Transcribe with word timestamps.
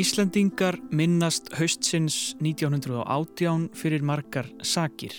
Íslandingar 0.00 0.78
minnast 0.90 1.50
haustsins 1.58 2.36
1918 2.40 3.68
fyrir 3.76 4.00
margar 4.00 4.46
sakir. 4.64 5.12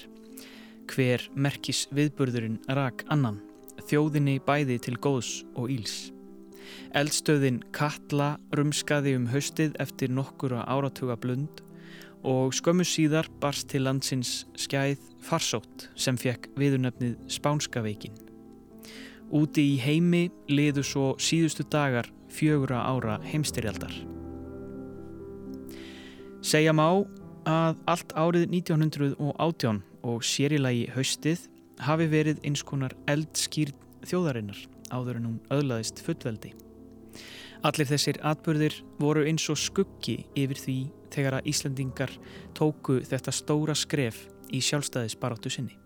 Hver 0.89 1.28
merkis 1.36 1.86
viðburðurinn 1.94 2.58
rak 2.66 3.05
annan, 3.14 3.38
þjóðinni 3.92 4.39
bæði 4.48 4.78
til 4.86 4.96
góðs 5.04 5.42
og 5.60 5.71
íls. 5.74 6.11
Eldstöðin 6.96 7.60
Katla 7.75 8.38
rumskaði 8.56 9.18
um 9.20 9.28
haustið 9.32 9.75
eftir 9.84 10.11
nokkura 10.11 10.64
áratuga 10.64 11.18
blund 11.20 11.61
og 12.28 12.54
skömmu 12.56 12.86
síðar 12.86 13.28
barst 13.42 13.70
til 13.71 13.84
landsins 13.88 14.46
skæð 14.60 15.01
farsótt 15.25 15.88
sem 16.00 16.20
fekk 16.20 16.50
viðurnefnið 16.60 17.18
Spánskaveikin. 17.32 18.15
Úti 19.32 19.64
í 19.74 19.78
heimi 19.82 20.26
liðu 20.51 20.84
svo 20.86 21.06
síðustu 21.20 21.65
dagar 21.71 22.10
fjögura 22.32 22.84
ára 22.87 23.18
heimstyrjaldar. 23.26 23.93
Segja 26.42 26.73
má 26.76 26.87
að 27.48 27.79
allt 27.89 28.14
árið 28.15 28.51
1918 28.51 29.82
og 30.07 30.26
sérilagi 30.26 30.87
haustið 30.96 31.48
hafi 31.82 32.08
verið 32.12 32.42
eins 32.45 32.64
konar 32.66 32.94
eldskýrn 33.09 33.78
þjóðarinnar 34.08 34.59
áður 34.91 35.19
en 35.19 35.28
hún 35.30 35.39
öðlaðist 35.53 36.02
fullveldi. 36.05 36.53
Allir 37.62 37.89
þessir 37.92 38.17
atbyrðir 38.26 38.80
voru 39.02 39.28
eins 39.30 39.45
og 39.53 39.59
skuggi 39.62 40.23
yfir 40.34 40.58
því 40.58 40.78
þegar 41.14 41.38
að 41.38 41.52
Íslandingar 41.52 42.16
tóku 42.58 43.00
þetta 43.06 43.34
stóra 43.36 43.76
skref 43.78 44.23
í 44.50 44.61
sjálfstæðisbaráttu 44.66 45.52
sinni. 45.53 45.78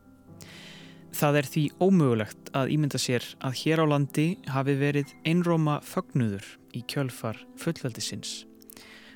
Það 1.16 1.40
er 1.40 1.48
því 1.52 1.64
ómögulegt 1.80 2.50
að 2.56 2.74
ímynda 2.76 3.00
sér 3.00 3.28
að 3.44 3.60
hér 3.62 3.84
á 3.84 3.86
landi 3.88 4.28
hafi 4.52 4.76
verið 4.80 5.14
einróma 5.28 5.78
fögnuður 5.84 6.48
í 6.76 6.84
kjölfar 6.92 7.40
fullveldisins 7.60 8.44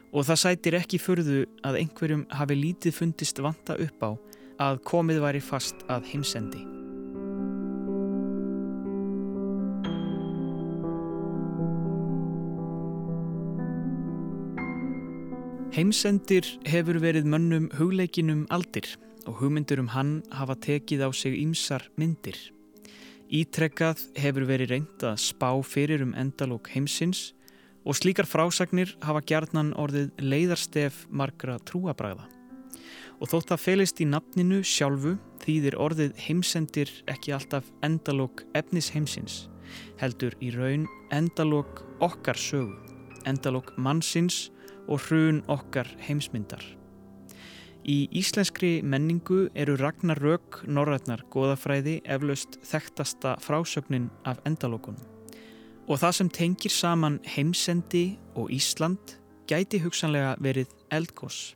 og 0.10 0.26
það 0.26 0.42
sætir 0.42 0.78
ekki 0.80 1.00
furðu 1.02 1.44
að 1.66 1.82
einhverjum 1.84 2.26
hafi 2.34 2.58
lítið 2.58 2.98
fundist 3.02 3.44
vanta 3.46 3.78
upp 3.78 4.06
á 4.06 4.12
að 4.70 4.84
komið 4.88 5.24
væri 5.24 5.44
fast 5.44 5.86
að 5.88 6.10
heimsendi. 6.14 6.89
Heimsendir 15.80 16.44
hefur 16.68 16.98
verið 17.00 17.30
mönnum 17.32 17.70
hugleikinum 17.78 18.42
aldir 18.52 18.98
og 19.24 19.38
hugmyndur 19.40 19.80
um 19.80 19.88
hann 19.94 20.10
hafa 20.36 20.58
tekið 20.60 21.06
á 21.08 21.10
sig 21.16 21.38
ýmsar 21.40 21.86
myndir. 21.96 22.36
Ítrekkað 23.32 24.02
hefur 24.20 24.44
verið 24.50 24.74
reynd 24.74 25.06
að 25.08 25.22
spá 25.24 25.48
fyrir 25.64 26.04
um 26.04 26.12
endalók 26.20 26.68
heimsins 26.74 27.30
og 27.88 27.96
slíkar 27.96 28.28
frásagnir 28.28 28.92
hafa 29.08 29.24
gjarnan 29.24 29.72
orðið 29.80 30.12
leiðarstef 30.20 31.06
margra 31.08 31.56
trúabræða. 31.64 32.28
Og 33.24 33.32
þótt 33.32 33.56
að 33.56 33.64
felist 33.70 34.04
í 34.04 34.12
nafninu 34.12 34.60
sjálfu 34.68 35.16
þýðir 35.46 35.80
orðið 35.80 36.20
heimsendir 36.28 36.92
ekki 37.08 37.38
alltaf 37.40 37.72
endalók 37.88 38.44
efnis 38.52 38.92
heimsins, 38.92 39.46
heldur 40.04 40.36
í 40.44 40.52
raun 40.60 40.90
endalók 41.08 41.86
okkar 42.04 42.36
sögu, 42.36 42.76
endalók 43.24 43.78
mannsins 43.80 44.50
og 44.90 45.06
hrun 45.06 45.44
okkar 45.48 45.88
heimsmyndar. 46.04 46.64
Í 47.90 48.10
íslenskri 48.20 48.82
menningu 48.84 49.48
eru 49.56 49.78
Ragnar 49.80 50.20
Rögg 50.20 50.60
Norrætnar 50.68 51.24
goðafræði 51.32 52.02
eflaust 52.04 52.60
þekktasta 52.68 53.38
frásögnin 53.42 54.10
af 54.28 54.42
endalókunum. 54.50 55.00
Og 55.90 55.98
það 56.02 56.18
sem 56.20 56.30
tengir 56.30 56.74
saman 56.76 57.18
heimsendi 57.26 58.20
og 58.36 58.52
Ísland 58.54 59.16
gæti 59.50 59.80
hugsanlega 59.82 60.36
verið 60.44 60.76
eldgós, 60.94 61.56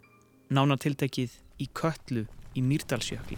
nánatiltekið 0.50 1.38
í 1.62 1.70
köllu 1.78 2.26
í 2.58 2.66
Mýrdalsjökli. 2.66 3.38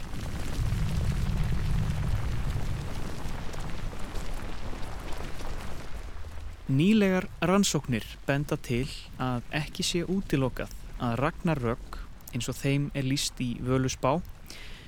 Nýlegar 6.65 7.27
rannsóknir 7.45 8.05
benda 8.25 8.57
til 8.57 8.87
að 9.21 9.43
ekki 9.53 9.83
sé 9.85 9.99
útilokað 10.09 10.71
að 10.97 11.17
Ragnar 11.21 11.61
Rögg, 11.61 11.99
eins 12.33 12.49
og 12.49 12.57
þeim 12.57 12.87
er 12.97 13.05
líst 13.05 13.37
í 13.37 13.51
Völusbá, 13.61 14.17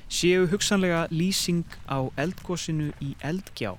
séu 0.09 0.47
hugsanlega 0.49 1.05
lýsing 1.13 1.67
á 1.85 2.09
eldgósinu 2.17 2.89
í 2.97 3.13
Eldgjá 3.21 3.75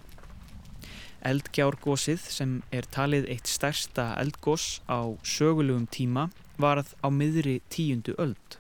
Eldgjárgósið 1.27 2.23
sem 2.31 2.55
er 2.71 2.87
talið 2.87 3.27
eitt 3.35 3.51
stærsta 3.51 4.13
eldgós 4.23 4.79
á 4.87 5.19
sögulegum 5.27 5.89
tíma 5.91 6.29
varð 6.63 6.95
á 7.03 7.11
miðri 7.11 7.59
tíundu 7.67 8.15
öld. 8.23 8.59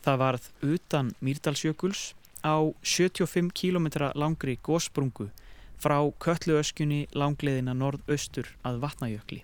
Það 0.00 0.20
varð 0.24 0.48
utan 0.64 1.12
Mýrdalsjökuls 1.20 2.14
á 2.40 2.56
75 2.80 3.52
km 3.52 4.08
langri 4.16 4.56
gósprungu 4.56 5.28
frá 5.80 5.98
Kölluöskjunni 6.22 7.06
langleðina 7.14 7.74
norðaustur 7.76 8.50
að 8.66 8.80
Vatnajökli. 8.84 9.42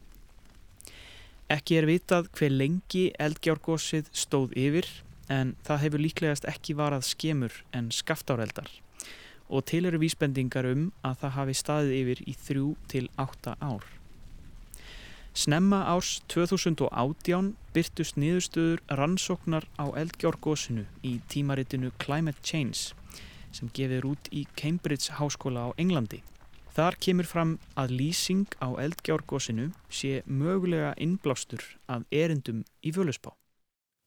Ekki 1.50 1.80
er 1.80 1.88
vitað 1.88 2.28
hver 2.38 2.52
lengi 2.54 3.08
eldgjárgósið 3.18 4.10
stóð 4.14 4.54
yfir 4.54 4.86
en 5.30 5.56
það 5.66 5.82
hefur 5.84 6.04
líklegast 6.04 6.46
ekki 6.50 6.76
varað 6.78 7.08
skemur 7.08 7.56
en 7.74 7.90
skaftáreldar 7.94 8.70
og 9.50 9.64
til 9.66 9.82
eru 9.88 9.98
vísbendingar 9.98 10.68
um 10.70 10.90
að 11.02 11.16
það 11.22 11.34
hafi 11.36 11.56
staðið 11.58 11.96
yfir 12.00 12.20
í 12.22 12.34
þrjú 12.38 12.68
til 12.92 13.08
átta 13.18 13.56
ár. 13.58 13.82
Snemma 15.34 15.80
árs 15.90 16.20
2018 16.30 17.52
byrtust 17.74 18.18
niðurstöður 18.18 18.82
rannsóknar 18.98 19.66
á 19.78 19.86
eldgjárgósinu 19.98 20.86
í 21.06 21.18
tímaritinu 21.30 21.90
Climate 22.02 22.42
Change 22.46 22.94
sem 23.52 23.70
gefir 23.74 24.06
út 24.08 24.30
í 24.32 24.46
Cambridge 24.56 25.16
Háskóla 25.18 25.68
á 25.68 25.76
Englandi. 25.76 26.22
Þar 26.70 26.96
kemur 27.02 27.26
fram 27.26 27.56
að 27.74 27.96
lýsing 27.98 28.46
á 28.62 28.68
eldgjárgósinu 28.78 29.70
sé 29.90 30.22
mögulega 30.26 30.94
innblástur 30.96 31.64
af 31.90 32.06
erendum 32.10 32.62
í 32.86 32.92
völusbá. 32.94 33.34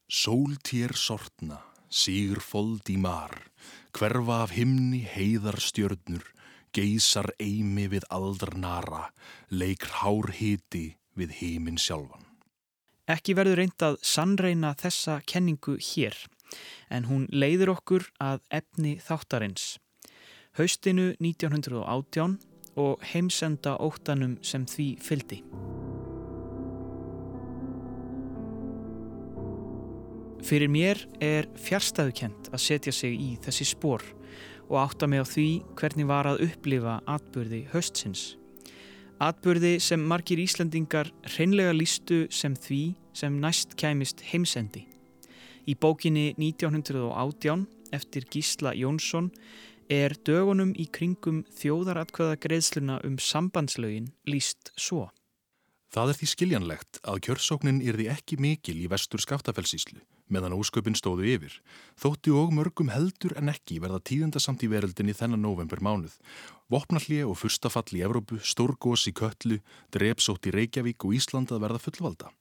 Sóltér 0.07 0.95
sortna, 0.95 1.59
sír 1.89 2.39
fold 2.39 2.87
í 2.89 2.97
mar, 2.97 3.35
Hverfa 3.93 4.43
af 4.47 4.53
himni 4.57 5.03
heiðar 5.05 5.59
stjörnur, 5.61 6.23
geysar 6.73 7.29
eimi 7.37 7.85
við 7.91 8.07
aldarnara, 8.09 9.11
leikr 9.53 9.91
hár 10.01 10.31
hiti 10.33 10.95
við 11.13 11.35
heiminn 11.41 11.77
sjálfan. 11.77 12.25
Ekki 13.05 13.35
verður 13.37 13.59
reynd 13.59 13.85
að 13.85 13.99
sannreina 14.01 14.71
þessa 14.79 15.19
kenningu 15.29 15.75
hér, 15.77 16.15
en 16.89 17.07
hún 17.09 17.27
leiður 17.31 17.73
okkur 17.77 18.07
að 18.21 18.41
efni 18.53 18.97
þáttarins. 19.03 19.77
Haustinu 20.57 21.13
1918 21.19 22.39
og 22.77 23.05
heimsenda 23.13 23.77
óttanum 23.81 24.37
sem 24.45 24.65
því 24.69 24.87
fyldi. 25.01 25.39
Fyrir 30.43 30.67
mér 30.67 30.99
er 31.23 31.47
fjärstæðukent 31.55 32.49
að 32.51 32.61
setja 32.61 32.91
sig 32.91 33.15
í 33.15 33.29
þessi 33.41 33.65
spór 33.69 34.03
og 34.67 34.79
átta 34.81 35.07
mig 35.07 35.23
á 35.23 35.25
því 35.27 35.47
hvernig 35.79 36.09
var 36.09 36.27
að 36.27 36.43
upplifa 36.49 36.99
atbyrði 37.07 37.63
höstsins. 37.71 38.33
Atbyrði 39.23 39.77
sem 39.79 40.03
margir 40.03 40.41
Íslandingar 40.43 41.13
hreinlega 41.35 41.71
lístu 41.77 42.25
sem 42.33 42.57
því 42.59 42.83
sem 43.15 43.39
næst 43.39 43.77
kæmist 43.79 44.25
heimsendi. 44.33 44.83
Í 45.63 45.77
bókinni 45.79 46.33
1918 46.35 47.67
eftir 47.95 48.25
Gísla 48.27 48.73
Jónsson 48.75 49.29
er 49.87 50.15
dögunum 50.27 50.73
í 50.75 50.89
kringum 50.91 51.43
þjóðaratkvæða 51.55 52.39
greiðsluna 52.43 52.97
um 53.07 53.15
sambandslaugin 53.15 54.09
líst 54.27 54.73
svo. 54.75 55.07
Það 55.93 56.09
er 56.09 56.17
því 56.17 56.27
skiljanlegt 56.31 56.99
að 57.05 57.19
kjörsóknin 57.27 57.83
er 57.85 57.99
því 57.99 58.09
ekki 58.09 58.39
mikil 58.41 58.79
í 58.81 58.89
vestur 58.89 59.21
skaftafelsíslu 59.21 60.01
meðan 60.33 60.55
ósköpin 60.55 60.95
stóðu 60.97 61.27
yfir. 61.35 61.57
Þótti 62.01 62.31
og 62.33 62.53
mörgum 62.55 62.89
heldur 62.89 63.35
en 63.37 63.51
ekki 63.51 63.79
verða 63.83 63.99
tíðendasamt 64.07 64.63
í 64.65 64.69
veröldinni 64.71 65.13
þennan 65.13 65.43
november 65.45 65.83
mánuð. 65.83 66.15
Vopnallið 66.73 67.27
og 67.29 67.37
fyrstafall 67.37 67.93
í 67.93 68.01
Evrópu, 68.07 68.39
stórgós 68.41 69.05
í 69.11 69.13
Köllu, 69.13 69.59
drepsótt 69.93 70.49
í 70.49 70.55
Reykjavík 70.55 71.05
og 71.05 71.13
Ísland 71.19 71.53
að 71.53 71.67
verða 71.67 71.83
fullvalda. 71.83 72.31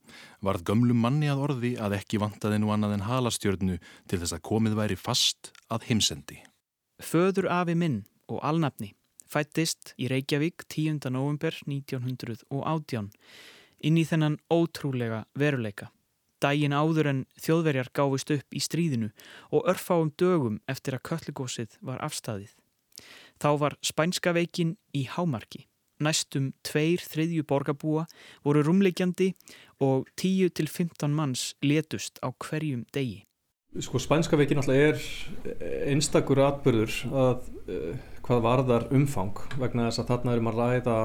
Varð 0.40 0.64
gömlum 0.70 1.04
manni 1.04 1.28
að 1.28 1.44
orði 1.50 1.74
að 1.76 1.98
ekki 1.98 2.22
vantaði 2.22 2.62
nú 2.62 2.72
annað 2.72 2.96
en 2.96 3.06
halastjörnu 3.10 3.78
til 4.08 4.22
þess 4.22 4.38
að 4.38 4.46
komið 4.48 4.78
væri 4.80 4.96
fast 4.96 5.52
að 5.68 5.90
heimsendi. 5.90 6.40
Föður 7.02 7.50
afi 7.52 7.76
minn 7.76 8.04
og 8.32 8.40
alnafni 8.46 8.94
fættist 9.32 9.94
í 9.96 10.10
Reykjavík 10.12 10.66
10. 10.68 11.00
november 11.14 11.56
1918 11.64 13.10
inn 13.82 13.98
í 13.98 14.04
þennan 14.06 14.38
ótrúlega 14.52 15.24
veruleika. 15.38 15.90
Dægin 16.42 16.74
áður 16.74 17.08
en 17.12 17.24
þjóðverjar 17.38 17.92
gáfist 17.94 18.32
upp 18.34 18.56
í 18.56 18.60
stríðinu 18.62 19.12
og 19.54 19.68
örfáum 19.70 20.10
dögum 20.18 20.58
eftir 20.70 20.96
að 20.98 21.04
köllegósið 21.08 21.76
var 21.80 22.02
afstæðið. 22.02 22.54
Þá 23.38 23.50
var 23.62 23.76
spænska 23.82 24.34
veikin 24.34 24.76
í 24.94 25.06
hámarki. 25.10 25.66
Næstum 26.02 26.50
tveir 26.66 27.02
þriðju 27.02 27.46
borgarbúa 27.46 28.08
voru 28.42 28.64
rúmleikjandi 28.66 29.32
og 29.82 30.08
10-15 30.18 31.14
manns 31.14 31.52
letust 31.62 32.18
á 32.26 32.34
hverjum 32.34 32.82
degi. 32.94 33.22
Sko 33.80 34.02
spænska 34.02 34.36
veikin 34.36 34.60
alltaf 34.60 34.76
er 34.76 34.98
einstakur 35.88 36.42
atbyrður 36.44 36.96
að 37.08 37.46
uh, 37.70 37.94
hvað 38.22 38.44
varðar 38.46 38.88
umfang 38.94 39.38
vegna 39.58 39.88
þess 39.88 40.02
að 40.02 40.10
þarna 40.12 40.34
erum 40.36 40.50
að 40.52 40.60
ræða 40.62 40.96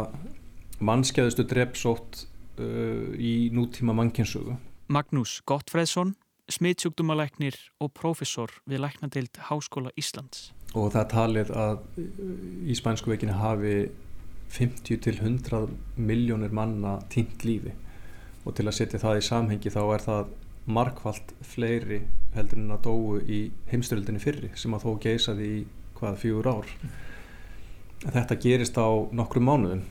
mannskeiðustu 0.87 1.45
drepsótt 1.49 2.23
uh, 2.61 3.13
í 3.17 3.49
nútíma 3.53 3.95
mannkynsögu. 3.97 4.57
Magnús 4.93 5.41
Gottfredsson, 5.49 6.13
smittsjúkdómalæknir 6.53 7.57
og 7.83 7.91
profesor 7.97 8.53
við 8.69 8.85
Læknadeild 8.85 9.41
Háskóla 9.49 9.91
Íslands. 9.99 10.51
Og 10.77 10.93
það 10.93 11.09
talið 11.11 11.51
að 11.57 11.81
í 12.67 12.75
spænsku 12.77 13.11
veikinu 13.11 13.35
hafi 13.39 13.89
50 14.53 15.01
til 15.03 15.17
100 15.19 15.67
miljónir 15.99 16.53
manna 16.55 16.99
tínt 17.11 17.43
lífi 17.43 17.73
og 18.47 18.55
til 18.55 18.67
að 18.67 18.77
setja 18.77 19.01
það 19.01 19.19
í 19.19 19.25
samhengi 19.27 19.73
þá 19.73 19.81
er 19.83 20.05
það 20.05 20.29
markvallt 20.77 21.33
fleiri 21.47 22.01
heldur 22.35 22.61
en 22.61 22.75
að 22.75 22.85
dóu 22.87 23.17
í 23.19 23.41
heimstöldinni 23.71 24.21
fyrri 24.23 24.51
sem 24.59 24.75
að 24.75 24.85
þó 24.85 24.91
geysaði 25.03 25.49
í 25.57 25.59
hvað 25.97 26.19
fjögur 26.23 26.49
ár 26.51 26.71
þetta 28.05 28.39
gerist 28.41 28.77
á 28.77 28.87
nokkru 29.15 29.41
mánuðum 29.43 29.83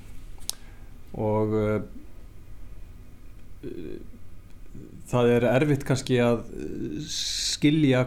og 1.17 1.57
uh, 1.57 1.81
það 5.11 5.33
er 5.37 5.49
erfitt 5.51 5.87
kannski 5.89 6.21
að 6.23 6.45
skilja 7.11 8.07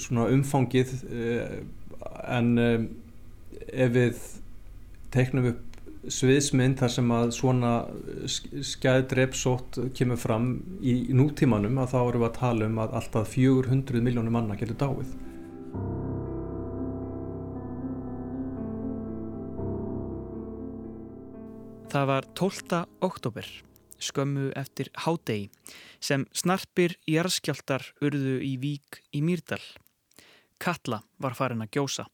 svona 0.00 0.28
umfangið 0.32 0.94
uh, 1.10 1.60
en 2.32 2.52
um, 2.60 2.88
ef 3.66 3.94
við 3.96 4.26
teiknum 5.14 5.50
upp 5.52 5.62
sviðsmynd 6.06 6.78
þar 6.78 6.92
sem 6.92 7.08
að 7.14 7.32
svona 7.34 7.70
skæðdreipsótt 8.70 9.80
kemur 9.96 10.20
fram 10.20 10.50
í 10.78 10.98
nútímanum 11.16 11.80
að 11.82 11.94
þá 11.94 11.98
eru 12.02 12.20
við 12.22 12.28
að 12.28 12.36
tala 12.38 12.68
um 12.70 12.78
að 12.84 12.94
alltaf 13.00 13.32
400 13.34 14.04
miljónir 14.06 14.34
manna 14.34 14.58
getur 14.58 14.78
dáið. 14.78 15.10
Það 21.86 22.06
var 22.10 22.26
12. 22.34 22.78
oktober, 23.06 23.46
skömmu 24.02 24.50
eftir 24.58 24.90
hádegi, 25.04 25.46
sem 26.02 26.26
snarpir 26.34 26.96
jarðskjáltar 27.06 27.84
urðu 28.02 28.40
í 28.42 28.56
vík 28.58 29.00
í 29.14 29.22
Mýrdal. 29.22 29.62
Katla 30.58 30.98
var 31.22 31.38
farin 31.38 31.62
að 31.62 31.78
gjósa. 31.78 32.08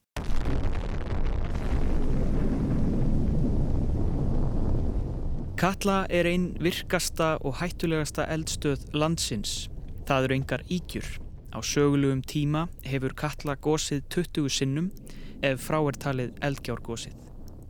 Katla 5.56 5.98
er 6.10 6.28
einn 6.28 6.48
virkasta 6.60 7.36
og 7.40 7.56
hættulegasta 7.62 8.28
eldstöð 8.34 8.88
landsins. 8.92 9.68
Það 10.04 10.28
eru 10.28 10.40
engar 10.40 10.68
ígjur. 10.68 11.06
Á 11.54 11.58
sögulegum 11.64 12.20
tíma 12.26 12.66
hefur 12.84 13.16
Katla 13.16 13.56
gósið 13.56 14.04
20 14.10 14.52
sinnum 14.52 14.92
ef 15.40 15.62
frá 15.64 15.80
er 15.80 16.02
talið 16.02 16.34
eldgjárgósið. 16.44 17.14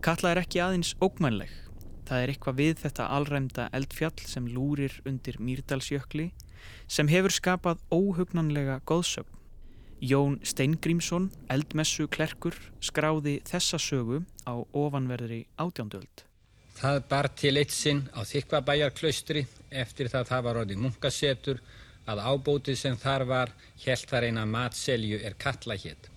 Katla 0.02 0.32
er 0.32 0.43
ekki 0.43 0.64
aðeins 0.64 0.96
ógmænleg. 0.98 1.61
Það 2.12 2.22
er 2.22 2.30
eitthvað 2.34 2.58
við 2.58 2.72
þetta 2.76 3.04
alræmda 3.16 3.64
eldfjall 3.72 4.24
sem 4.28 4.48
lúrir 4.52 4.98
undir 5.08 5.38
Mýrdalsjökli 5.40 6.26
sem 6.84 7.08
hefur 7.08 7.32
skapað 7.32 7.80
óhugnanlega 7.88 8.74
góðsögn. 8.84 9.38
Jón 10.04 10.34
Steingrímsson, 10.44 11.30
eldmessu 11.48 12.04
klerkur, 12.12 12.58
skráði 12.84 13.38
þessa 13.48 13.80
sögu 13.80 14.20
á 14.44 14.60
ofanverðri 14.60 15.46
átjándöld. 15.56 16.26
Það 16.76 17.00
bar 17.14 17.30
til 17.32 17.54
eitt 17.62 17.72
sinn 17.72 18.04
á 18.12 18.20
þykvabæjarklaustri 18.28 19.46
eftir 19.70 20.12
það 20.12 20.28
það 20.34 20.46
var 20.50 20.62
orðið 20.66 20.84
munkasetur 20.84 21.64
að 22.12 22.24
ábótið 22.28 22.80
sem 22.84 23.00
þar 23.00 23.28
var 23.32 23.56
helt 23.86 24.08
þar 24.12 24.28
eina 24.28 24.44
matselju 24.52 25.24
er 25.24 25.40
kalla 25.40 25.80
hétt. 25.80 26.12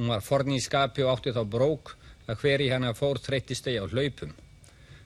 Hún 0.00 0.08
var 0.08 0.24
forn 0.24 0.56
í 0.56 0.64
skapi 0.64 1.04
og 1.04 1.18
átti 1.18 1.36
þá 1.36 1.44
brók 1.44 1.98
að 2.24 2.46
hveri 2.46 2.72
hana 2.72 2.96
fór 2.96 3.20
þreyttistegi 3.20 3.76
á 3.76 3.84
hlaupum. 3.84 4.32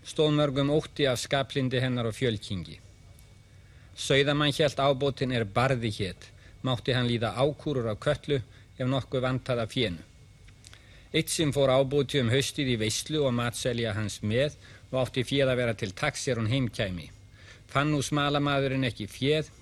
Stóðmörgum 0.02 0.70
ótti 0.74 1.06
af 1.06 1.20
skaplindi 1.22 1.78
hennar 1.78 2.08
og 2.10 2.16
fjölkingi. 2.16 2.78
Sauðamann 3.94 4.54
helt 4.56 4.80
ábótin 4.82 5.34
er 5.36 5.44
barði 5.44 5.92
hétt, 5.94 6.24
mátti 6.66 6.94
hann 6.96 7.06
líða 7.06 7.34
ákúrur 7.38 7.86
á 7.86 7.94
köllu 7.94 8.40
ef 8.78 8.88
nokkuð 8.88 9.22
vantaða 9.22 9.66
fjennu. 9.70 10.02
Eitt 11.12 11.28
sem 11.28 11.52
fór 11.52 11.70
ábúti 11.70 12.18
um 12.18 12.30
haustið 12.32 12.72
í 12.72 12.78
veyslu 12.80 13.20
og 13.26 13.34
matselja 13.36 13.92
hans 13.94 14.22
með 14.24 14.56
og 14.90 15.02
átti 15.04 15.26
fjöð 15.28 15.52
að 15.52 15.60
vera 15.60 15.74
til 15.76 15.92
taksir 15.92 16.40
hún 16.40 16.50
heimkæmi. 16.50 17.10
Fann 17.68 17.92
nú 17.92 18.00
smalamadurinn 18.02 18.88
ekki 18.88 19.06
fjöð 19.06 19.52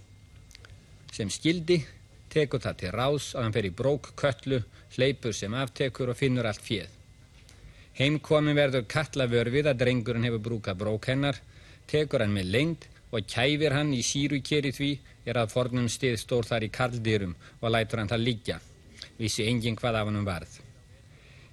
sem 1.13 1.29
skildi, 1.29 1.83
tekur 2.31 2.63
það 2.63 2.79
til 2.81 2.95
rás 2.95 3.33
að 3.35 3.45
hann 3.45 3.59
fer 3.59 3.69
í 3.69 3.75
brók 3.75 4.13
köllu, 4.17 4.63
hleypur 4.95 5.35
sem 5.35 5.55
aftekur 5.55 6.15
og 6.15 6.19
finnur 6.23 6.47
allt 6.47 6.63
fjöð. 6.65 7.00
Heimkomin 8.01 8.57
verður 8.57 8.87
kallavörfið 8.89 9.67
að 9.69 9.81
drengurinn 9.83 10.25
hefur 10.25 10.41
brúkað 10.41 10.79
brók 10.81 11.07
hennar, 11.11 11.37
tekur 11.85 12.23
hann 12.25 12.33
með 12.33 12.47
lengd 12.55 12.85
og 13.13 13.27
kæfir 13.29 13.75
hann 13.77 13.91
í 13.93 13.99
sírukeri 14.01 14.71
því 14.73 14.89
er 15.29 15.37
að 15.37 15.51
fornum 15.53 15.89
stið 15.93 16.15
stór 16.23 16.47
þar 16.49 16.65
í 16.65 16.71
kaldýrum 16.73 17.35
og 17.61 17.75
lætur 17.75 18.01
hann 18.01 18.09
það 18.09 18.23
liggja. 18.25 18.57
Vissi 19.19 19.45
engin 19.45 19.77
hvað 19.77 19.99
af 20.01 20.09
hann 20.09 20.25
varð. 20.25 20.55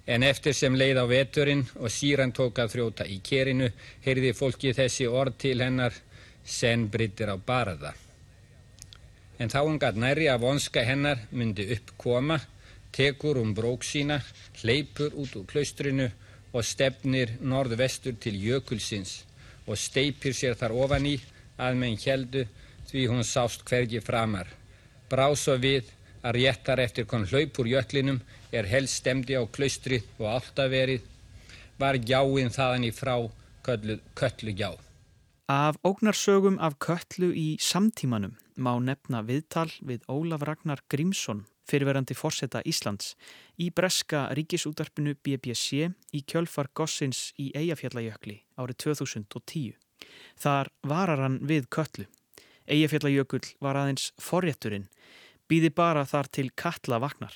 En 0.08 0.24
eftir 0.24 0.56
sem 0.56 0.78
leið 0.80 1.02
á 1.04 1.06
veturinn 1.12 1.66
og 1.82 1.92
síran 1.92 2.32
tók 2.32 2.62
að 2.64 2.78
þrjóta 2.78 3.08
í 3.12 3.18
kerinu, 3.20 3.68
heyrði 4.06 4.32
fólki 4.32 4.72
þessi 4.78 5.08
orð 5.12 5.36
til 5.44 5.58
hennar, 5.60 5.92
sen 6.46 6.86
brittir 6.88 7.28
á 7.28 7.36
barða. 7.36 7.92
En 9.36 9.52
þá 9.52 9.58
hún 9.66 9.82
gæt 9.84 10.00
næri 10.00 10.30
að 10.32 10.46
vonska 10.46 10.86
hennar 10.88 11.28
myndi 11.36 11.68
uppkoma, 11.76 12.40
tekur 12.96 13.42
um 13.44 13.52
brók 13.52 13.84
sína, 13.84 14.22
hleypur 14.62 15.12
út 15.12 15.36
úr 15.36 15.46
klaustrinu 15.52 16.08
og 16.54 16.66
stefnir 16.66 17.36
norðvestur 17.42 18.16
til 18.22 18.38
jökulsins 18.40 19.24
og 19.68 19.78
steipir 19.78 20.36
sér 20.36 20.56
þar 20.60 20.76
ofan 20.84 21.06
í 21.10 21.18
að 21.58 21.78
menn 21.82 22.00
heldu 22.00 22.46
því 22.88 23.06
hún 23.12 23.26
sást 23.28 23.66
hvergi 23.68 24.00
framar. 24.02 24.48
Brá 25.10 25.28
svo 25.36 25.58
við 25.60 25.92
að 26.24 26.40
réttar 26.40 26.80
eftir 26.84 27.06
kon 27.06 27.28
hlaupur 27.28 27.68
jöklinum 27.68 28.22
er 28.52 28.68
helst 28.72 29.02
stemdi 29.02 29.36
á 29.36 29.44
klaustri 29.46 30.02
og 30.20 30.28
áltaverið, 30.38 31.02
var 31.78 32.00
gjáinn 32.00 32.54
þaðan 32.54 32.88
í 32.88 32.92
frá 32.92 33.16
köllu, 33.64 34.00
köllu 34.16 34.56
gjá. 34.56 34.72
Af 35.48 35.78
ógnarsögum 35.84 36.58
af 36.60 36.80
köllu 36.80 37.32
í 37.32 37.58
samtímanum 37.60 38.36
má 38.58 38.74
nefna 38.80 39.22
viðtal 39.24 39.70
við 39.82 40.04
Ólaf 40.10 40.44
Ragnar 40.48 40.82
Grímsson, 40.90 41.46
fyrirverandi 41.68 42.16
fórseta 42.18 42.62
Íslands, 42.66 43.16
í 43.60 43.70
breska 43.76 44.28
ríkisútarpinu 44.38 45.16
BBC 45.24 45.90
í 46.16 46.24
kjölfar 46.24 46.72
Gossins 46.74 47.34
í 47.38 47.52
Eyjafjallajökli 47.56 48.40
árið 48.58 48.80
2010. 48.86 49.76
Þar 50.38 50.72
varar 50.88 51.26
hann 51.26 51.42
við 51.50 51.68
köllu. 51.74 52.08
Eyjafjallajökull 52.68 53.46
var 53.64 53.80
aðeins 53.80 54.12
forrétturinn, 54.22 54.90
býði 55.48 55.72
bara 55.76 56.06
þar 56.06 56.32
til 56.32 56.50
kalla 56.56 57.00
vagnar. 57.04 57.36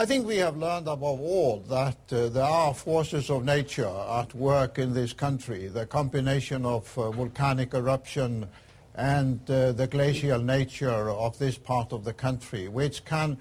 I 0.00 0.06
think 0.06 0.28
we 0.28 0.36
have 0.36 0.56
learned 0.56 0.86
above 0.86 1.20
all 1.20 1.58
that 1.68 1.98
uh, 2.12 2.28
there 2.28 2.44
are 2.44 2.72
forces 2.72 3.30
of 3.30 3.44
nature 3.44 3.90
at 4.20 4.32
work 4.32 4.78
in 4.78 4.94
this 4.94 5.12
country. 5.12 5.66
The 5.66 5.86
combination 5.86 6.64
of 6.64 6.96
uh, 6.96 7.10
volcanic 7.10 7.74
eruption 7.74 8.46
and 8.94 9.40
uh, 9.50 9.72
the 9.72 9.88
glacial 9.88 10.38
nature 10.38 11.10
of 11.10 11.36
this 11.40 11.58
part 11.58 11.92
of 11.92 12.04
the 12.04 12.12
country, 12.12 12.68
which 12.68 13.04
can 13.04 13.38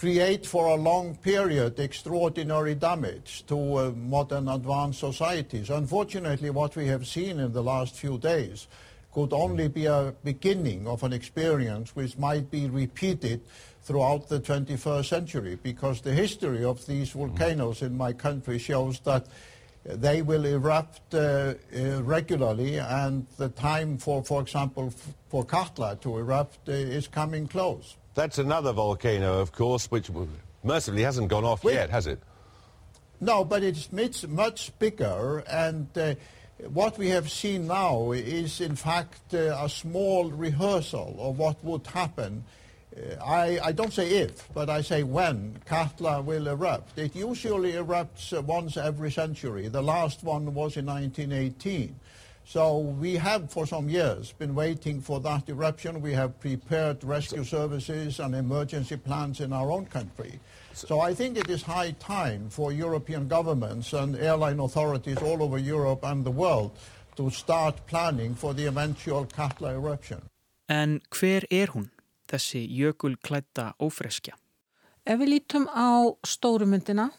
create 0.00 0.46
for 0.46 0.68
a 0.68 0.76
long 0.76 1.14
period 1.14 1.78
extraordinary 1.78 2.74
damage 2.74 3.44
to 3.46 3.74
uh, 3.74 3.90
modern 3.90 4.48
advanced 4.48 4.98
societies. 4.98 5.68
Unfortunately, 5.68 6.48
what 6.48 6.74
we 6.74 6.86
have 6.86 7.06
seen 7.06 7.38
in 7.38 7.52
the 7.52 7.62
last 7.62 7.94
few 7.96 8.16
days 8.16 8.66
could 9.12 9.30
only 9.34 9.68
be 9.68 9.84
a 9.84 10.14
beginning 10.24 10.86
of 10.86 11.02
an 11.02 11.12
experience 11.12 11.94
which 11.94 12.16
might 12.16 12.50
be 12.50 12.66
repeated 12.70 13.42
throughout 13.82 14.26
the 14.30 14.40
21st 14.40 15.04
century 15.04 15.58
because 15.62 16.00
the 16.00 16.14
history 16.14 16.64
of 16.64 16.86
these 16.86 17.10
volcanoes 17.10 17.82
in 17.82 17.94
my 17.94 18.14
country 18.14 18.58
shows 18.58 19.00
that 19.00 19.26
they 19.84 20.22
will 20.22 20.46
erupt 20.46 21.14
uh, 21.14 21.52
uh, 21.76 22.02
regularly 22.02 22.78
and 22.78 23.26
the 23.36 23.50
time 23.50 23.98
for, 23.98 24.24
for 24.24 24.40
example, 24.40 24.94
for 25.28 25.44
Katla 25.44 25.96
to 26.00 26.16
erupt 26.16 26.70
uh, 26.70 26.72
is 26.72 27.06
coming 27.06 27.46
close. 27.46 27.96
That's 28.14 28.38
another 28.38 28.72
volcano, 28.72 29.40
of 29.40 29.52
course, 29.52 29.90
which 29.90 30.10
mercifully 30.64 31.02
hasn't 31.02 31.28
gone 31.28 31.44
off 31.44 31.62
yet, 31.64 31.90
has 31.90 32.06
it? 32.06 32.20
No, 33.20 33.44
but 33.44 33.62
it's 33.62 33.92
much, 33.92 34.26
much 34.26 34.76
bigger, 34.78 35.44
and 35.48 35.86
uh, 35.96 36.14
what 36.68 36.98
we 36.98 37.08
have 37.08 37.30
seen 37.30 37.66
now 37.66 38.12
is, 38.12 38.60
in 38.60 38.76
fact, 38.76 39.34
uh, 39.34 39.56
a 39.60 39.68
small 39.68 40.30
rehearsal 40.30 41.16
of 41.18 41.38
what 41.38 41.62
would 41.64 41.86
happen. 41.86 42.44
Uh, 42.96 43.22
I, 43.22 43.58
I, 43.62 43.72
don't 43.72 43.92
say 43.92 44.08
if, 44.08 44.52
but 44.52 44.68
I 44.68 44.80
say 44.80 45.02
when 45.02 45.60
Katla 45.66 46.22
will 46.22 46.48
erupt. 46.48 46.98
It 46.98 47.14
usually 47.14 47.72
erupts 47.72 48.36
uh, 48.36 48.42
once 48.42 48.76
every 48.76 49.12
century. 49.12 49.68
The 49.68 49.82
last 49.82 50.24
one 50.24 50.54
was 50.54 50.76
in 50.76 50.86
1918. 50.86 51.94
So 52.44 52.78
we 52.78 53.14
have 53.14 53.50
for 53.50 53.66
some 53.66 53.88
years 53.88 54.32
been 54.32 54.54
waiting 54.54 55.00
for 55.00 55.20
that 55.20 55.48
eruption. 55.48 56.00
We 56.00 56.12
have 56.14 56.40
prepared 56.40 57.04
rescue 57.04 57.44
services 57.44 58.18
and 58.18 58.34
emergency 58.34 58.96
plans 58.96 59.40
in 59.40 59.52
our 59.52 59.70
own 59.70 59.86
country. 59.86 60.40
So 60.74 61.00
I 61.00 61.14
think 61.14 61.36
it 61.36 61.48
is 61.48 61.62
high 61.62 61.92
time 61.92 62.48
for 62.50 62.72
European 62.72 63.28
governments 63.28 63.92
and 63.92 64.16
airline 64.16 64.60
authorities 64.60 65.18
all 65.18 65.42
over 65.42 65.58
Europe 65.58 66.04
and 66.04 66.24
the 66.24 66.30
world 66.30 66.70
to 67.16 67.30
start 67.30 67.86
planning 67.86 68.34
for 68.34 68.54
the 68.54 68.66
eventual 68.66 69.26
Katla 69.26 69.72
eruption. 69.72 70.20
En 70.68 71.00
hver 71.10 71.44
er 71.50 71.66
hún, 71.74 71.90
þessi 72.30 72.62
jökulklætta 72.70 73.74
ófreskja? 73.82 74.36
Ef 75.06 75.18
við 75.18 75.32
lítum 75.34 75.66
á 75.66 76.14
stórumyndina 76.22 77.10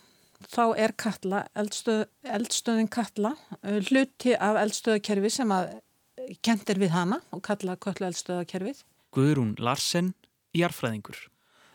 þá 0.50 0.64
er 0.80 0.94
Katla, 0.98 1.46
eldstöð, 1.58 2.06
eldstöðin 2.24 2.90
Katla, 2.92 3.36
hluti 3.62 4.36
af 4.36 4.60
eldstöðakerfi 4.62 5.32
sem 5.34 5.54
að 5.54 5.76
kentir 6.46 6.80
við 6.82 6.94
hana 6.96 7.20
og 7.34 7.44
kalla 7.46 7.78
Katla 7.82 8.10
eldstöðakerfið. 8.12 8.84
Guðrún 9.12 9.56
Larsen, 9.60 10.14
jarfræðingur. 10.58 11.28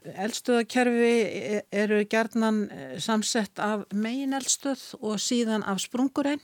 Eldstöðakerfi 0.06 1.62
eru 1.74 2.04
gerðnan 2.06 2.60
eh, 2.70 2.94
samsett 3.02 3.58
af 3.58 3.82
megin 3.90 4.36
eldstöð 4.36 4.92
og 5.00 5.18
síðan 5.22 5.66
af 5.66 5.82
sprungurein 5.82 6.42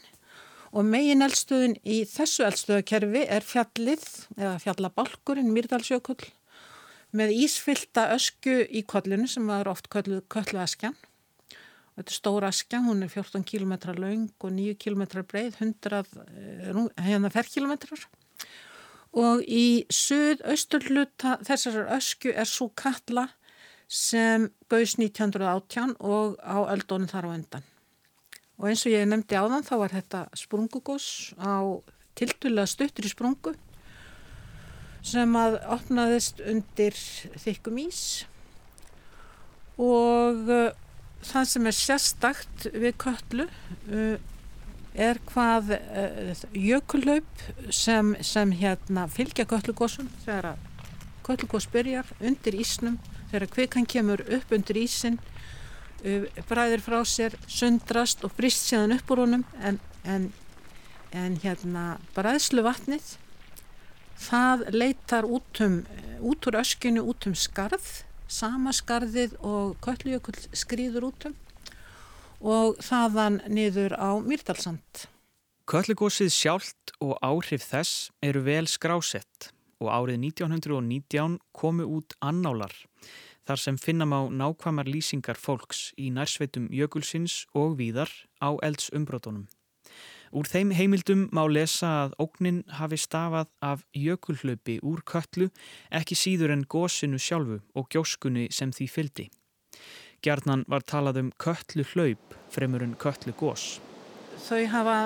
og 0.73 0.89
megin 0.89 1.23
eldstöðin 1.23 1.77
í 1.87 2.03
þessu 2.11 2.47
eldstöðakerfi 2.49 3.23
er 3.29 3.47
fjallið 3.47 4.07
eða 4.35 4.57
fjallabálkurinn 4.65 5.53
Myrdalsjökull 5.55 6.25
með 7.15 7.35
ísfylta 7.45 8.09
ösku 8.17 8.63
í 8.67 8.83
kollinu 8.89 9.29
sem 9.29 9.47
var 9.47 9.69
oft 9.71 9.91
köllu, 9.93 10.23
köllu 10.33 10.63
askjan. 10.63 10.97
Þetta 11.93 12.09
er 12.09 12.17
stóra 12.17 12.49
askja, 12.49 12.81
hún 12.87 13.05
er 13.05 13.11
14 13.13 13.45
km 13.45 13.75
laung 14.01 14.31
og 14.41 14.53
9 14.57 14.79
km 14.81 15.03
breið, 15.29 15.59
100 15.61 16.97
hérna 17.05 17.31
ferrkilometrar 17.33 18.07
og 19.13 19.43
í 19.45 19.85
suð-austurluta 19.93 21.37
þessar 21.45 21.91
ösku 21.99 22.33
er 22.33 22.49
svo 22.49 22.71
kalla 22.73 23.29
sem 23.93 24.49
gauðs 24.73 24.97
1918 24.97 25.99
og 26.01 26.39
á 26.41 26.65
öldónin 26.73 27.11
þar 27.11 27.29
á 27.29 27.31
endan. 27.37 27.67
Og 28.57 28.71
eins 28.71 28.87
og 28.87 28.95
ég 28.95 29.05
nefndi 29.09 29.37
á 29.37 29.45
þann 29.45 29.67
þá 29.69 29.75
var 29.83 29.93
þetta 29.93 30.23
sprungugós 30.39 31.09
á 31.37 31.61
tiltulega 32.17 32.69
stuttur 32.69 33.09
í 33.09 33.13
sprungu 33.13 33.53
sem 35.05 35.37
að 35.37 35.59
opnaðist 35.75 36.41
undir 36.47 36.97
þykkum 37.43 37.81
ís 37.83 38.01
og 39.77 40.49
uh, 40.49 40.71
það 41.27 41.49
sem 41.53 41.69
er 41.69 41.77
sérstakt 41.77 42.67
við 42.73 42.95
köllu 43.03 43.47
uh, 43.47 44.17
er 44.93 45.21
hvað 45.31 45.73
uh, 45.77 46.45
jökullaup 46.53 47.47
sem, 47.73 48.15
sem 48.21 48.53
hérna 48.59 49.07
fylgja 49.13 49.47
köllugósum 49.49 50.11
þegar 50.27 50.57
köllugós 51.27 51.69
byrjar 51.73 52.09
undir 52.21 52.59
ísnum 52.59 52.99
þegar 53.31 53.49
kvikan 53.55 53.89
kemur 53.89 54.25
upp 54.27 54.53
undir 54.53 54.83
ísin 54.83 55.19
uh, 56.05 56.29
bræðir 56.51 56.85
frá 56.85 57.01
sér 57.09 57.39
sundrast 57.47 58.25
og 58.27 58.37
brist 58.37 58.67
séðan 58.69 58.99
upp 58.99 59.15
úr 59.15 59.25
honum 59.25 59.47
en, 59.63 59.81
en, 60.05 60.31
en 61.17 61.41
hérna 61.45 61.97
bræðslu 62.17 62.65
vatnið 62.67 63.17
það 64.23 64.69
leitar 64.75 65.27
út 65.27 65.63
um 65.65 65.83
út 66.23 66.47
úr 66.47 66.61
öskinu 66.61 67.03
út 67.11 67.27
um 67.27 67.35
skarð 67.39 68.03
sama 68.33 68.73
skarðið 68.73 69.37
og 69.45 69.77
köllujökull 69.85 70.41
skrýður 70.57 71.11
út 71.13 71.29
um 71.31 71.39
og 72.43 72.79
þaðan 72.83 73.39
niður 73.47 73.95
á 73.95 74.19
Myrdalsand. 74.19 75.05
Köllugósið 75.71 76.33
sjálft 76.35 76.95
og 76.99 77.15
áhrif 77.23 77.63
þess 77.71 78.11
eru 78.25 78.43
vel 78.43 78.65
skrásett 78.67 79.53
og 79.83 79.93
árið 79.95 80.19
1919 80.33 81.39
komu 81.55 81.87
út 81.87 82.17
annálar 82.19 82.75
þar 83.47 83.59
sem 83.63 83.79
finnam 83.79 84.15
á 84.15 84.21
nákvæmar 84.31 84.91
lýsingar 84.91 85.39
fólks 85.39 85.91
í 85.99 86.11
nærsveitum 86.15 86.69
jökulsins 86.71 87.45
og 87.55 87.79
víðar 87.79 88.11
á 88.39 88.55
eldsumbrotunum. 88.63 89.47
Úr 90.33 90.49
þeim 90.49 90.73
heimildum 90.73 91.27
má 91.37 91.43
lesa 91.45 91.91
að 92.05 92.17
ógnin 92.25 92.63
hafi 92.79 92.97
stafað 93.01 93.51
af 93.61 93.85
jökulhlaupi 93.93 94.79
úr 94.81 95.03
köllu 95.05 95.51
ekki 95.93 96.17
síður 96.17 96.55
en 96.55 96.65
gósinu 96.65 97.21
sjálfu 97.21 97.61
og 97.77 97.91
gjóskunni 97.93 98.49
sem 98.51 98.73
því 98.73 98.89
fyldi. 98.89 99.29
Gjarnan 100.25 100.65
var 100.71 100.87
talað 100.89 101.21
um 101.21 101.31
köllu 101.37 101.85
hlaup 101.93 102.37
fremur 102.55 102.85
en 102.87 102.97
köllu 102.97 103.37
gós. 103.37 103.77
Þau 104.43 104.65
hafa, 104.73 104.97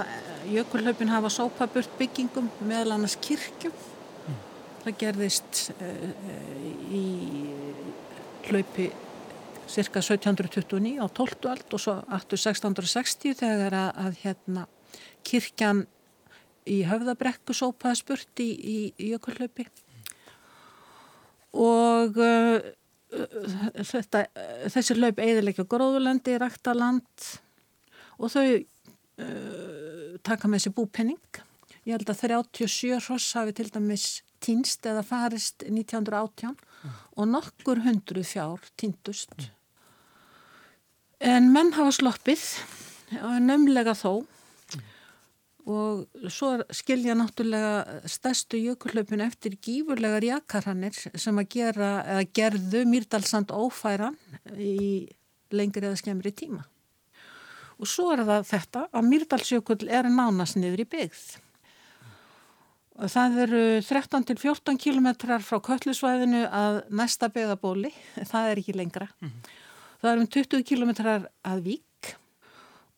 jökulhlaupin 0.48 1.10
hafa 1.12 1.32
sópaburt 1.32 1.98
byggingum 1.98 2.48
meðal 2.62 2.96
annars 2.96 3.18
kirkjum 3.20 3.74
Það 4.86 4.98
gerðist 5.00 5.60
uh, 5.82 6.10
í 6.94 7.00
hlaupi 8.46 8.84
cirka 9.66 9.98
1729 9.98 11.00
á 11.02 11.06
12. 11.10 11.48
ald 11.50 11.74
og 11.74 11.82
svo 11.82 11.96
aftur 12.06 12.38
1660 12.38 13.34
þegar 13.40 13.74
að, 13.74 13.88
að 14.04 14.20
hérna, 14.22 14.62
kirkjan 15.26 15.84
í 16.66 16.82
höfðabrekku 16.86 17.54
sópaði 17.54 18.00
spurt 18.00 18.42
í, 18.42 18.48
í, 18.50 18.78
í 18.98 19.12
jökullaupi 19.12 19.66
og 21.56 22.18
uh, 22.20 22.58
þetta, 23.86 24.26
þessi 24.72 24.96
hlaup 24.98 25.20
eðilegja 25.22 25.66
gróðulendi, 25.70 26.36
ræktaland 26.42 27.28
og 28.18 28.32
þau 28.32 28.44
uh, 28.44 30.16
taka 30.26 30.50
með 30.50 30.66
sér 30.66 30.76
búpenning. 30.76 31.42
Ég 31.86 31.94
held 31.94 32.10
að 32.10 32.22
37 32.26 33.00
hross 33.06 33.36
hafi 33.38 33.54
til 33.56 33.68
dæmis 33.70 34.06
týnst 34.42 34.84
eða 34.88 35.04
farist 35.06 35.62
1918 35.64 36.50
mm. 36.52 36.96
og 37.16 37.28
nokkur 37.30 37.84
hundru 37.86 38.24
fjár 38.26 38.64
týndust. 38.76 39.32
En 41.22 41.48
menn 41.54 41.72
hafa 41.72 41.94
sloppið, 41.96 42.42
nömlega 43.40 43.94
þó 43.96 44.18
mm. 44.20 44.35
Og 45.66 46.30
svo 46.30 46.52
skilja 46.70 47.16
náttúrulega 47.18 48.02
stærstu 48.06 48.58
jökullaupin 48.60 49.24
eftir 49.24 49.56
gífurlegar 49.58 50.22
jakarhannir 50.22 50.94
sem 50.94 51.38
að 51.42 51.48
gera, 51.56 51.90
gerðu 52.36 52.84
Myrdalsand 52.86 53.50
ófæran 53.50 54.14
í 54.54 55.08
lengri 55.50 55.88
eða 55.88 55.98
skemmri 55.98 56.30
tíma. 56.30 56.62
Og 57.76 57.90
svo 57.90 58.12
er 58.14 58.22
það 58.28 58.46
þetta 58.52 58.84
að 58.94 59.10
Myrdalsjökull 59.10 59.90
er 59.90 60.08
nánast 60.08 60.56
niður 60.60 60.86
í 60.86 60.88
byggð. 60.94 61.26
Það 62.96 63.42
eru 63.44 63.64
13 63.84 64.24
til 64.30 64.38
14 64.40 64.78
kilometrar 64.80 65.42
frá 65.44 65.58
köllusvæðinu 65.60 66.46
að 66.48 66.78
næsta 66.96 67.28
beðabóli, 67.28 67.90
það 68.22 68.52
er 68.52 68.62
ekki 68.62 68.76
lengra. 68.78 69.08
Mm 69.20 69.28
-hmm. 69.28 69.50
Það 70.00 70.12
eru 70.12 70.20
um 70.20 70.26
20 70.26 70.62
kilometrar 70.62 71.28
að 71.44 71.62
vík 71.66 71.85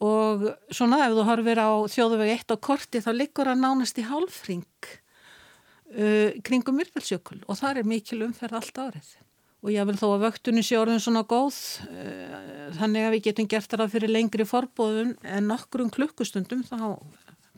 og 0.04 0.44
svona 0.70 1.02
ef 1.06 1.14
þú 1.16 1.26
horfir 1.26 1.58
á 1.58 1.70
þjóðuvegi 1.90 2.34
1 2.38 2.54
og 2.54 2.60
korti 2.62 3.02
þá 3.02 3.10
liggur 3.16 3.50
það 3.50 3.62
nánast 3.64 3.98
í 3.98 4.06
hálfring 4.06 4.90
uh, 4.92 6.36
kringum 6.46 6.78
myrkvælsjökul 6.78 7.40
og 7.46 7.58
það 7.58 7.82
er 7.82 7.90
mikil 7.90 8.22
umferð 8.28 8.60
allt 8.60 8.78
árið. 8.78 9.10
Og 9.58 9.72
ég 9.74 9.88
vil 9.88 9.96
þó 9.98 10.06
að 10.12 10.24
vöktunni 10.28 10.62
sé 10.62 10.76
orðin 10.78 11.02
svona 11.02 11.24
góð, 11.26 11.56
uh, 11.90 12.68
þannig 12.78 13.08
að 13.08 13.14
við 13.16 13.24
getum 13.26 13.50
gert 13.50 13.74
það 13.74 13.94
fyrir 13.96 14.14
lengri 14.14 14.46
forbóðun 14.46 15.16
en 15.26 15.50
nokkrum 15.50 15.90
klukkustundum 15.90 16.62
þá 16.68 16.78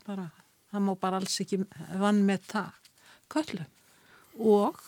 bara 0.06 0.30
það 0.70 0.86
má 0.86 0.92
bara 1.02 1.20
alls 1.20 1.36
ekki 1.42 1.60
vann 2.00 2.24
með 2.26 2.46
það. 2.54 2.76
Köllu 3.30 3.66
og 4.40 4.78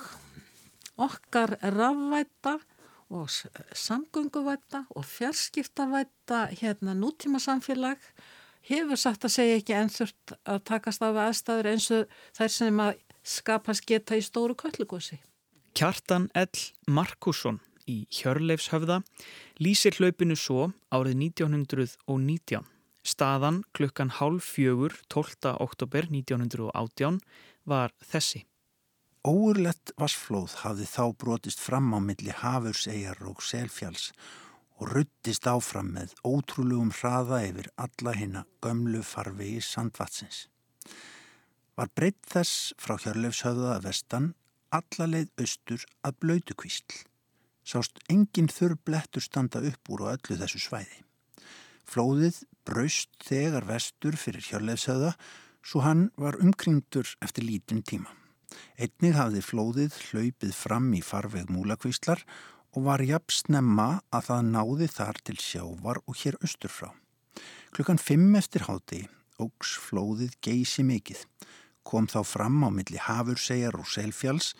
okkar 1.02 1.56
rafvætta 1.60 2.56
og 3.12 3.28
samgönguvætta 3.30 4.84
og 4.90 5.04
fjarskiptavætta 5.04 6.46
hérna 6.60 6.94
nútíma 6.96 7.40
samfélag 7.42 8.00
hefur 8.68 8.96
sagt 8.96 9.26
að 9.26 9.34
segja 9.36 9.58
ekki 9.60 9.76
ennþurt 9.76 10.34
að 10.48 10.64
takast 10.70 11.04
af 11.04 11.20
aðstæður 11.26 11.70
eins 11.74 11.90
og 11.94 12.16
þær 12.38 12.54
sem 12.56 12.82
að 12.86 12.92
skapast 13.22 13.86
geta 13.86 14.18
í 14.18 14.24
stóru 14.24 14.56
köllugósi. 14.58 15.20
Kjartan 15.76 16.28
L. 16.34 16.50
Markusson 16.86 17.60
í 17.88 18.04
Hjörleifshöfða 18.10 19.02
lýsir 19.60 19.96
hlaupinu 19.98 20.36
svo 20.38 20.70
árið 20.92 21.18
1919 21.28 22.72
Staðan 23.02 23.64
klukkan 23.74 24.12
hálf 24.14 24.46
fjögur 24.54 24.94
12. 25.10 25.56
oktober 25.58 26.06
1918 26.06 27.18
var 27.66 27.90
þessi. 27.98 28.44
Óurlegt 29.22 29.92
vassflóð 30.02 30.56
hafði 30.64 30.84
þá 30.90 31.02
brotist 31.14 31.60
fram 31.62 31.92
á 31.94 32.02
milli 32.02 32.32
Hafursegjar 32.34 33.20
og 33.30 33.42
Selfjalls 33.46 34.08
og 34.82 34.88
ruttist 34.96 35.44
áfram 35.46 35.92
með 35.94 36.16
ótrúlegum 36.26 36.90
hraða 36.90 37.38
yfir 37.46 37.68
alla 37.84 38.14
hinna 38.18 38.40
gömlu 38.64 39.04
farvegi 39.06 39.60
sandvatsins. 39.62 40.48
Var 41.78 41.92
breytt 41.94 42.26
þess 42.32 42.72
frá 42.82 42.96
Hjörleifshöfða 42.98 43.76
að 43.76 43.86
vestan 43.86 44.26
alla 44.74 45.06
leið 45.12 45.30
austur 45.44 45.84
að 46.02 46.18
blöytukvísl. 46.24 46.96
Sást 47.62 48.02
engin 48.10 48.50
þurr 48.50 48.74
blettur 48.82 49.22
standa 49.22 49.62
upp 49.62 49.92
úr 49.94 50.02
á 50.02 50.14
öllu 50.16 50.40
þessu 50.40 50.64
svæði. 50.64 50.98
Flóðið 51.86 52.42
braust 52.66 53.14
þegar 53.22 53.70
vestur 53.70 54.18
fyrir 54.18 54.42
Hjörleifshöfða 54.50 55.14
svo 55.62 55.84
hann 55.86 56.08
var 56.18 56.40
umkringdur 56.42 57.14
eftir 57.22 57.46
lítinn 57.46 57.86
tíma. 57.86 58.10
Einnig 58.76 59.16
hafði 59.16 59.42
flóðið 59.44 59.98
hlaupið 60.08 60.52
fram 60.56 60.90
í 60.96 61.02
farveg 61.04 61.50
múlakvíslar 61.52 62.22
og 62.72 62.86
var 62.86 63.04
jafn 63.04 63.34
snemma 63.36 63.88
að 64.12 64.28
það 64.28 64.50
náði 64.52 64.88
þar 64.92 65.20
til 65.26 65.38
sjávar 65.40 66.00
og 66.06 66.18
hér 66.22 66.38
austur 66.40 66.72
frá. 66.72 66.90
Klukkan 67.72 68.00
fimm 68.00 68.36
eftir 68.36 68.66
háti 68.68 69.06
ógs 69.42 69.76
flóðið 69.80 70.36
geysi 70.44 70.84
mikið. 70.86 71.24
Kom 71.82 72.06
þá 72.06 72.20
fram 72.26 72.62
á 72.62 72.68
milli 72.70 73.00
Hafursegjar 73.00 73.78
og 73.78 73.88
Selfjalls 73.90 74.52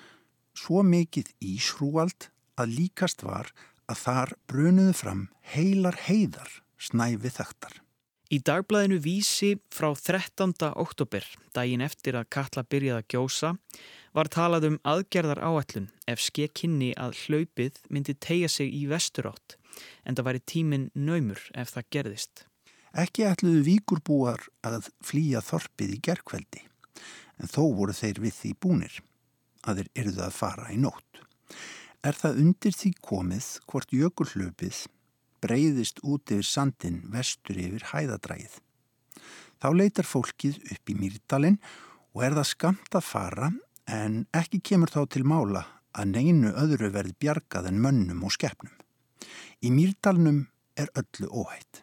svo 0.59 0.83
mikið 0.85 1.31
íshrúald 1.45 2.29
að 2.61 2.75
líkast 2.79 3.23
var 3.25 3.53
að 3.91 4.03
þar 4.03 4.35
brunuðu 4.51 4.97
fram 4.97 5.23
heilar 5.55 5.97
heiðar 6.07 6.61
snæfi 6.81 7.33
þaktar. 7.33 7.79
Í 8.33 8.39
dagblæðinu 8.41 8.97
Vísi 9.05 9.59
frá 9.69 9.91
13. 9.93 10.55
oktober, 10.81 11.25
daginn 11.53 11.83
eftir 11.85 12.17
að 12.17 12.31
Katla 12.33 12.63
byrjaði 12.65 13.03
að 13.03 13.11
gjósa, 13.13 13.51
var 14.17 14.31
talað 14.33 14.67
um 14.71 14.79
aðgerðar 14.89 15.43
áætlun 15.45 15.91
ef 16.09 16.23
skekkinni 16.25 16.95
að 16.97 17.19
hlaupið 17.27 17.83
myndi 17.93 18.15
tegja 18.17 18.49
sig 18.49 18.73
í 18.73 18.87
vesturátt, 18.89 19.59
en 20.09 20.17
það 20.17 20.29
væri 20.31 20.43
tímin 20.49 20.87
naumur 20.97 21.43
ef 21.53 21.75
það 21.75 21.91
gerðist. 21.99 22.47
Ekki 22.97 23.29
ætluðu 23.29 23.67
víkurbúar 23.69 24.49
að 24.65 24.89
flýja 25.05 25.45
þorpið 25.45 25.93
í 25.99 26.01
gerkveldi, 26.09 26.65
en 27.37 27.53
þó 27.53 27.69
voru 27.77 27.93
þeir 28.01 28.23
við 28.25 28.37
því 28.39 28.55
búnir, 28.65 28.99
að 29.69 29.83
þeir 29.83 29.93
eruðu 30.07 30.25
að 30.31 30.41
fara 30.41 30.73
í 30.73 30.81
nótt. 30.81 31.21
Er 32.01 32.17
það 32.17 32.41
undir 32.47 32.81
því 32.81 32.97
komið 33.05 33.53
hvort 33.69 33.93
jökulhlaupið 33.93 34.87
breyðist 35.43 36.01
út 36.03 36.31
yfir 36.31 36.47
sandin 36.47 37.03
vestur 37.13 37.59
yfir 37.59 37.89
hæðadrægið. 37.93 38.59
Þá 39.63 39.69
leitar 39.79 40.09
fólkið 40.09 40.59
upp 40.75 40.91
í 40.91 40.97
Mýrdalinn 40.99 41.61
og 42.15 42.25
er 42.27 42.37
það 42.39 42.51
skamt 42.51 42.99
að 42.99 43.07
fara 43.07 43.53
en 43.91 44.25
ekki 44.35 44.63
kemur 44.73 44.91
þá 44.91 45.05
til 45.15 45.25
mála 45.27 45.65
að 45.93 46.15
neinu 46.17 46.53
öðru 46.57 46.91
verði 46.95 47.15
bjargað 47.21 47.69
en 47.71 47.81
mönnum 47.85 48.25
og 48.27 48.35
skeppnum. 48.35 48.75
Í 49.63 49.71
Mýrdalnum 49.71 50.47
er 50.79 50.91
öllu 50.99 51.29
óhætt. 51.29 51.83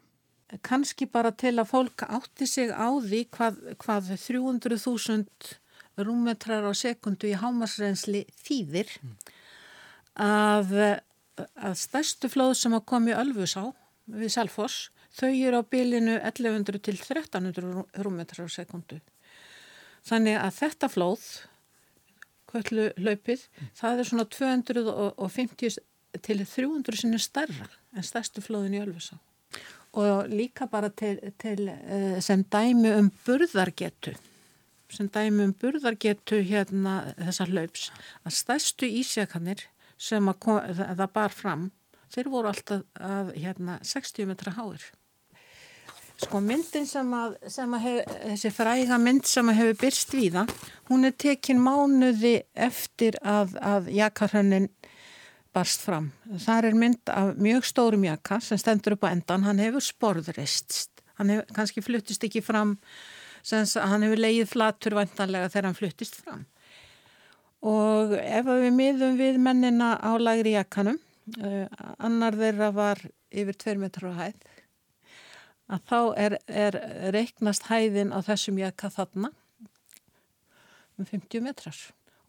Kanski 0.66 1.06
bara 1.06 1.30
til 1.32 1.60
að 1.62 1.70
fólk 1.70 2.04
átti 2.10 2.48
sig 2.50 2.72
á 2.74 2.90
því 2.90 3.22
hvað, 3.36 3.60
hvað 3.78 4.14
300.000 4.18 5.60
rúmetrar 6.04 6.66
á 6.66 6.74
sekundu 6.74 7.30
í 7.30 7.38
hámasrensli 7.38 8.24
þýðir 8.34 8.90
að 10.20 10.74
að 11.56 11.76
stærstu 11.80 12.30
flóð 12.32 12.56
sem 12.60 12.76
að 12.76 12.88
komi 12.92 13.16
Ölfus 13.16 13.56
á 13.60 13.70
við 14.10 14.34
Salfors, 14.34 14.90
þau 15.14 15.30
eru 15.30 15.62
á 15.62 15.64
bylinu 15.70 16.18
1100 16.18 16.82
til 16.86 16.98
1300 16.98 18.04
rúmetrar 18.06 18.50
á 18.50 18.52
sekundu. 18.52 19.00
Þannig 20.08 20.40
að 20.40 20.56
þetta 20.58 20.90
flóð, 20.90 21.26
kvöllu 22.50 22.90
hlaupið, 22.98 23.46
það 23.78 24.02
er 24.02 24.10
svona 24.10 24.26
250 24.34 25.80
til 26.26 26.40
300 26.46 26.98
sinni 26.98 27.20
starra 27.22 27.68
en 27.94 28.06
stærstu 28.06 28.42
flóðin 28.42 28.80
í 28.80 28.82
Ölfus 28.84 29.12
á. 29.14 29.18
Og 29.98 30.30
líka 30.30 30.68
bara 30.70 30.92
til, 30.94 31.18
til 31.42 31.70
eh, 31.70 32.20
sem 32.22 32.44
dæmi 32.46 32.92
um 32.94 33.10
burðargetu, 33.26 34.14
sem 34.94 35.10
dæmi 35.10 35.48
um 35.48 35.54
burðargetu 35.58 36.44
hérna 36.46 37.16
þessar 37.18 37.54
hlaups, 37.54 37.90
að 38.26 38.38
stærstu 38.38 38.90
ísjakanir 39.02 39.66
sem 40.00 40.32
kom, 40.40 40.62
það 40.80 41.06
bar 41.14 41.36
fram 41.36 41.68
þeir 42.14 42.32
voru 42.32 42.50
alltaf 42.52 42.86
að, 43.00 43.34
hérna, 43.38 43.78
60 43.86 44.30
metra 44.30 44.54
háir. 44.58 44.86
Sko 46.20 46.42
myndin 46.44 46.88
sem 46.88 47.12
að, 47.16 47.38
sem 47.48 47.76
að 47.78 47.86
hef, 47.86 48.16
þessi 48.26 48.52
fræga 48.52 48.98
mynd 49.00 49.28
sem 49.30 49.52
að 49.52 49.60
hefur 49.62 49.78
byrst 49.86 50.16
við 50.18 50.34
það 50.36 50.50
hún 50.90 51.08
er 51.08 51.14
tekin 51.16 51.62
mánuði 51.64 52.34
eftir 52.60 53.16
að, 53.24 53.56
að 53.64 53.88
jakarhönnin 53.96 54.68
barst 55.56 55.86
fram. 55.86 56.12
Þar 56.44 56.70
er 56.70 56.78
mynd 56.82 57.14
af 57.14 57.40
mjög 57.40 57.70
stórum 57.70 58.04
jakar 58.04 58.44
sem 58.44 58.60
stendur 58.60 58.98
upp 58.98 59.08
á 59.08 59.14
endan, 59.14 59.48
hann 59.48 59.64
hefur 59.64 59.86
sporðrist. 59.86 60.92
Hann 61.22 61.32
hefur 61.32 61.56
kannski 61.56 61.84
fluttist 61.86 62.28
ekki 62.28 62.44
fram 62.44 62.76
hann 63.50 64.04
hefur 64.04 64.20
leið 64.20 64.50
flatur 64.52 64.98
vantanlega 64.98 65.48
þegar 65.48 65.70
hann 65.70 65.78
fluttist 65.78 66.20
fram 66.20 66.44
og 67.66 68.16
ef 68.20 68.48
við 68.48 68.72
miðum 68.76 69.18
við 69.20 69.40
mennina 69.44 69.96
á 70.00 70.12
lagri 70.20 70.56
jakkanum 70.56 71.00
uh, 71.42 71.66
annar 72.00 72.38
þeirra 72.40 72.72
var 72.76 73.02
yfir 73.30 73.58
2 73.66 73.76
metrar 73.82 74.16
á 74.16 74.20
hæð 74.24 74.48
að 75.70 75.84
þá 75.90 76.00
er, 76.18 76.36
er 76.48 76.78
reiknast 77.14 77.68
hæðin 77.70 78.14
á 78.16 78.20
þessum 78.26 78.58
jakka 78.62 78.90
þarna 78.94 79.30
um 81.00 81.06
50 81.06 81.44
metrar. 81.46 81.78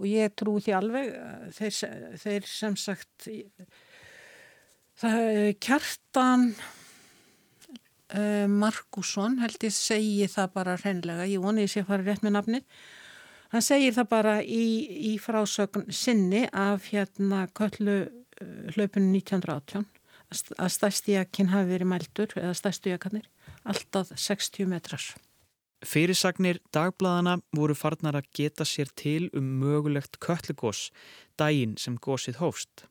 Og 0.01 0.09
ég 0.09 0.33
trú 0.38 0.59
því 0.62 0.75
alveg 0.77 1.09
þeir, 1.57 1.79
þeir 2.21 2.47
sem 2.49 2.77
sagt 2.81 3.29
það 5.01 5.25
kjartan 5.61 6.47
uh, 8.12 8.47
Markusson 8.49 9.40
held 9.43 9.61
ég 9.64 9.75
segi 9.77 10.29
það 10.31 10.55
bara 10.57 10.79
hreinlega, 10.81 11.29
ég 11.29 11.43
voni 11.43 11.66
ég 11.66 11.73
sé 11.73 11.85
að 11.85 11.93
fara 11.93 12.07
rétt 12.07 12.25
með 12.25 12.37
nafnið 12.38 12.81
Hann 13.51 13.65
segir 13.67 13.95
það 13.97 14.11
bara 14.11 14.35
í, 14.43 14.65
í 15.11 15.17
frásögn 15.19 15.89
sinni 15.91 16.45
af 16.55 16.91
hérna 16.93 17.47
köllu 17.57 18.05
uh, 18.07 18.69
hlaupinu 18.77 19.11
1918 19.19 19.89
að 20.31 20.71
stærsti 20.71 21.17
jakkin 21.17 21.51
hafi 21.51 21.73
verið 21.73 21.91
mældur 21.91 22.37
eða 22.39 22.55
stærstu 22.55 22.93
jakkanir 22.93 23.27
alltaf 23.67 24.13
60 24.15 24.69
metrar. 24.71 25.03
Fyrirsagnir 25.81 26.61
dagbladana 26.75 27.39
voru 27.57 27.75
farnar 27.75 28.19
að 28.21 28.29
geta 28.37 28.67
sér 28.69 28.91
til 28.95 29.31
um 29.37 29.47
mögulegt 29.63 30.21
köllugós 30.21 30.91
daginn 31.41 31.79
sem 31.81 31.97
gósið 31.97 32.41
hófst. 32.43 32.85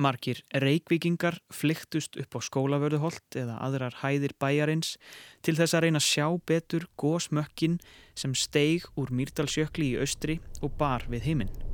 Markir 0.00 0.42
reikvikingar 0.56 1.38
flyktust 1.52 2.16
upp 2.20 2.36
á 2.36 2.40
skólavörðuholt 2.48 3.38
eða 3.38 3.58
aðrar 3.66 3.98
hæðir 4.00 4.34
bæjarins 4.40 4.96
til 5.44 5.56
þess 5.58 5.76
að 5.76 5.86
reyna 5.86 6.02
að 6.02 6.08
sjá 6.08 6.26
betur 6.48 6.88
gósmökkin 7.00 7.80
sem 8.18 8.34
steig 8.34 8.88
úr 8.96 9.12
Mýrdalsjökli 9.12 9.92
í 9.92 9.98
austri 10.00 10.40
og 10.64 10.72
bar 10.80 11.06
við 11.12 11.28
heiminn. 11.28 11.69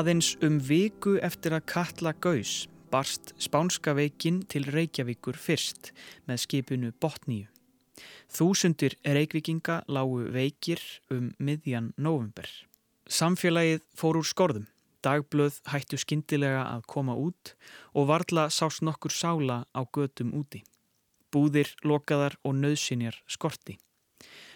Aðeins 0.00 0.30
um 0.40 0.54
viku 0.64 1.18
eftir 1.20 1.52
að 1.52 1.66
Katla 1.68 2.14
Gaus 2.24 2.70
barst 2.88 3.34
Spánska 3.36 3.92
veikin 3.98 4.38
til 4.48 4.62
Reykjavíkur 4.72 5.36
fyrst 5.36 5.90
með 6.30 6.38
skipinu 6.44 6.92
Botníu. 7.02 7.50
Þúsundir 8.32 8.94
Reykjavíkinga 9.04 9.82
lágu 9.92 10.22
veikir 10.32 10.80
um 11.12 11.26
miðjan 11.36 11.90
november. 12.00 12.48
Samfélagið 13.12 13.82
fór 13.92 14.20
úr 14.22 14.30
skorðum. 14.30 14.70
Dagblöð 15.04 15.58
hættu 15.68 16.00
skindilega 16.00 16.62
að 16.70 16.86
koma 16.94 17.18
út 17.20 17.52
og 17.92 18.08
varla 18.08 18.46
sást 18.48 18.80
nokkur 18.86 19.12
sála 19.12 19.66
á 19.76 19.80
götum 19.84 20.32
úti. 20.38 20.62
Búðir, 21.28 21.74
lokaðar 21.84 22.38
og 22.40 22.56
nöðsinjar 22.62 23.20
skorti. 23.28 23.76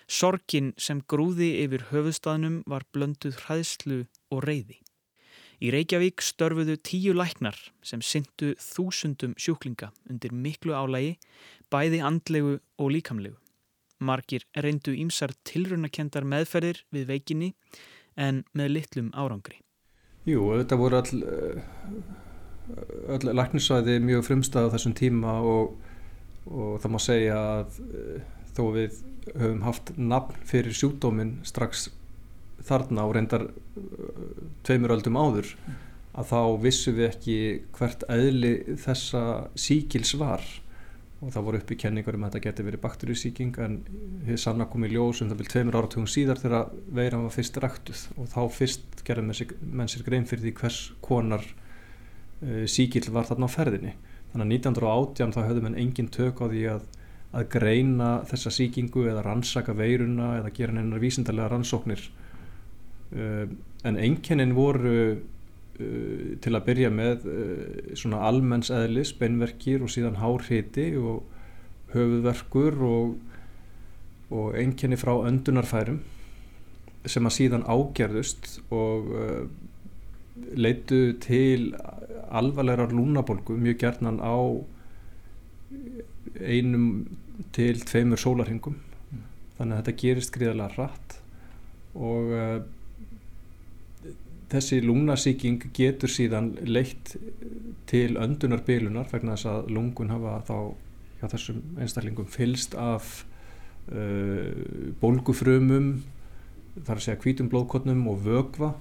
Sorkin 0.08 0.72
sem 0.78 1.04
grúði 1.04 1.52
yfir 1.66 1.90
höfuðstaðnum 1.92 2.62
var 2.64 2.88
blönduð 2.96 3.44
hræðslu 3.44 4.04
og 4.32 4.48
reyði. 4.48 4.80
Í 5.62 5.70
Reykjavík 5.70 6.22
störfuðu 6.24 6.76
tíu 6.82 7.14
læknar 7.14 7.56
sem 7.86 8.02
syndu 8.02 8.54
þúsundum 8.58 9.34
sjúklinga 9.38 9.92
undir 10.10 10.34
miklu 10.34 10.74
álægi, 10.74 11.14
bæði 11.70 12.00
andlegu 12.02 12.58
og 12.78 12.90
líkamlegu. 12.94 13.38
Margir 14.04 14.44
reyndu 14.58 14.94
ímsar 14.98 15.32
tilrunakendar 15.46 16.26
meðferðir 16.26 16.82
við 16.92 17.06
veikinni 17.12 17.52
en 18.16 18.42
með 18.52 18.74
litlum 18.78 19.10
árangri. 19.14 19.60
Jú, 20.26 20.42
þetta 20.58 20.78
voru 20.80 21.00
all, 21.00 21.22
all 23.14 23.34
læknisvæði 23.38 23.98
mjög 24.02 24.26
frumstað 24.28 24.70
á 24.70 24.72
þessum 24.74 24.94
tíma 24.98 25.38
og, 25.44 25.74
og 26.48 26.78
það 26.82 26.94
má 26.94 27.00
segja 27.02 27.40
að 27.58 27.82
eh, 27.90 28.22
þó 28.56 28.64
við 28.74 29.02
höfum 29.34 29.62
haft 29.66 29.92
nafn 29.98 30.48
fyrir 30.48 30.74
sjúkdóminn 30.76 31.38
strax 31.46 31.88
þarna 32.62 33.06
og 33.08 33.16
reyndar 33.16 33.48
uh, 33.48 34.20
tveimur 34.66 34.94
öldum 34.94 35.18
áður 35.18 35.50
að 36.14 36.28
þá 36.30 36.40
vissum 36.62 36.94
við 36.98 37.08
ekki 37.08 37.38
hvert 37.74 38.04
eðli 38.12 38.52
þessa 38.80 39.22
síkils 39.58 40.14
var. 40.20 40.44
Og 41.24 41.32
það 41.32 41.46
voru 41.46 41.60
uppi 41.62 41.76
kenningar 41.80 42.18
um 42.18 42.26
að 42.26 42.34
þetta 42.34 42.44
geti 42.44 42.66
verið 42.66 42.82
bakteríusíking 42.84 43.58
en 43.64 43.76
þið 44.26 44.40
sanna 44.42 44.66
komið 44.70 44.94
ljós 44.94 45.22
um 45.24 45.30
það 45.30 45.40
vil 45.40 45.50
tveimur 45.50 45.78
áratugum 45.80 46.08
síðar 46.10 46.40
þegar 46.42 46.72
veiran 46.98 47.24
var 47.24 47.34
fyrst 47.34 47.60
ræktuð. 47.64 48.02
Og 48.20 48.28
þá 48.30 48.40
fyrst 48.58 49.04
gerði 49.06 49.46
menn 49.64 49.90
sér 49.90 50.04
grein 50.06 50.28
fyrir 50.28 50.44
því 50.44 50.54
hvers 50.60 50.80
konar 51.04 51.46
uh, 51.46 52.66
síkill 52.70 53.08
var 53.14 53.30
þarna 53.30 53.48
á 53.50 53.56
ferðinni. 53.56 53.94
Þannig 54.34 54.44
að 54.44 54.54
1918 54.58 55.34
þá 55.34 55.40
höfðu 55.48 55.64
menn 55.64 55.80
engin 55.80 56.12
tök 56.14 56.42
á 56.42 56.46
því 56.46 56.62
að, 56.74 56.86
að 57.34 57.48
greina 57.56 58.10
þessa 58.30 58.52
síkingu 58.54 59.08
eða 59.08 59.24
rannsaka 59.26 59.74
veiruna 59.78 60.36
eða 60.40 60.54
gera 60.54 60.76
hennar 60.76 61.02
vísindarlega 61.02 61.52
rannsóknir 61.54 62.04
en 63.12 63.96
enginnin 64.00 64.54
voru 64.56 64.94
Uh, 65.74 66.36
til 66.38 66.54
að 66.54 66.66
byrja 66.68 66.88
með 66.94 67.24
uh, 67.26 67.94
svona 67.98 68.20
almenns 68.28 68.68
eðlis, 68.70 69.10
beinverkir 69.18 69.82
og 69.82 69.90
síðan 69.90 70.20
hárhiti 70.20 70.92
og 70.94 71.24
höfuðverkur 71.90 72.76
og, 72.86 73.16
og 74.30 74.54
einkenni 74.60 74.94
frá 75.00 75.10
öndunarfærum 75.26 75.98
sem 77.10 77.26
að 77.26 77.34
síðan 77.34 77.66
ágerðust 77.66 78.52
og 78.72 79.10
leitu 80.54 81.16
til 81.20 81.74
alvarlegar 82.30 82.94
lúnabolgu 82.94 83.58
mjög 83.58 83.82
gerðnan 83.82 84.22
á 84.22 84.38
einum 86.38 86.86
til 87.54 87.82
tveimur 87.82 88.22
sólarhingum 88.22 88.78
mm. 88.78 89.26
þannig 89.58 89.74
að 89.74 89.82
þetta 89.82 89.98
gerist 90.04 90.34
gríðarlega 90.38 90.78
rætt 90.78 91.18
og 91.98 92.32
þessi 94.54 94.80
lungnasíking 94.84 95.68
getur 95.76 96.12
síðan 96.12 96.54
leitt 96.66 97.14
til 97.90 98.16
öndunarbylunar 98.20 99.10
vegna 99.12 99.36
þess 99.36 99.50
að 99.50 99.70
lungun 99.74 100.12
hafa 100.14 100.40
þá 100.48 100.56
hjá 101.20 101.28
þessum 101.34 101.62
einstaklingum 101.80 102.30
fylst 102.30 102.76
af 102.78 103.24
uh, 103.92 104.50
bólgufrumum 105.02 105.94
þar 106.74 106.98
að 106.98 107.06
segja 107.06 107.22
hvítum 107.22 107.50
blóðkotnum 107.52 108.06
og 108.10 108.24
vögva 108.24 108.74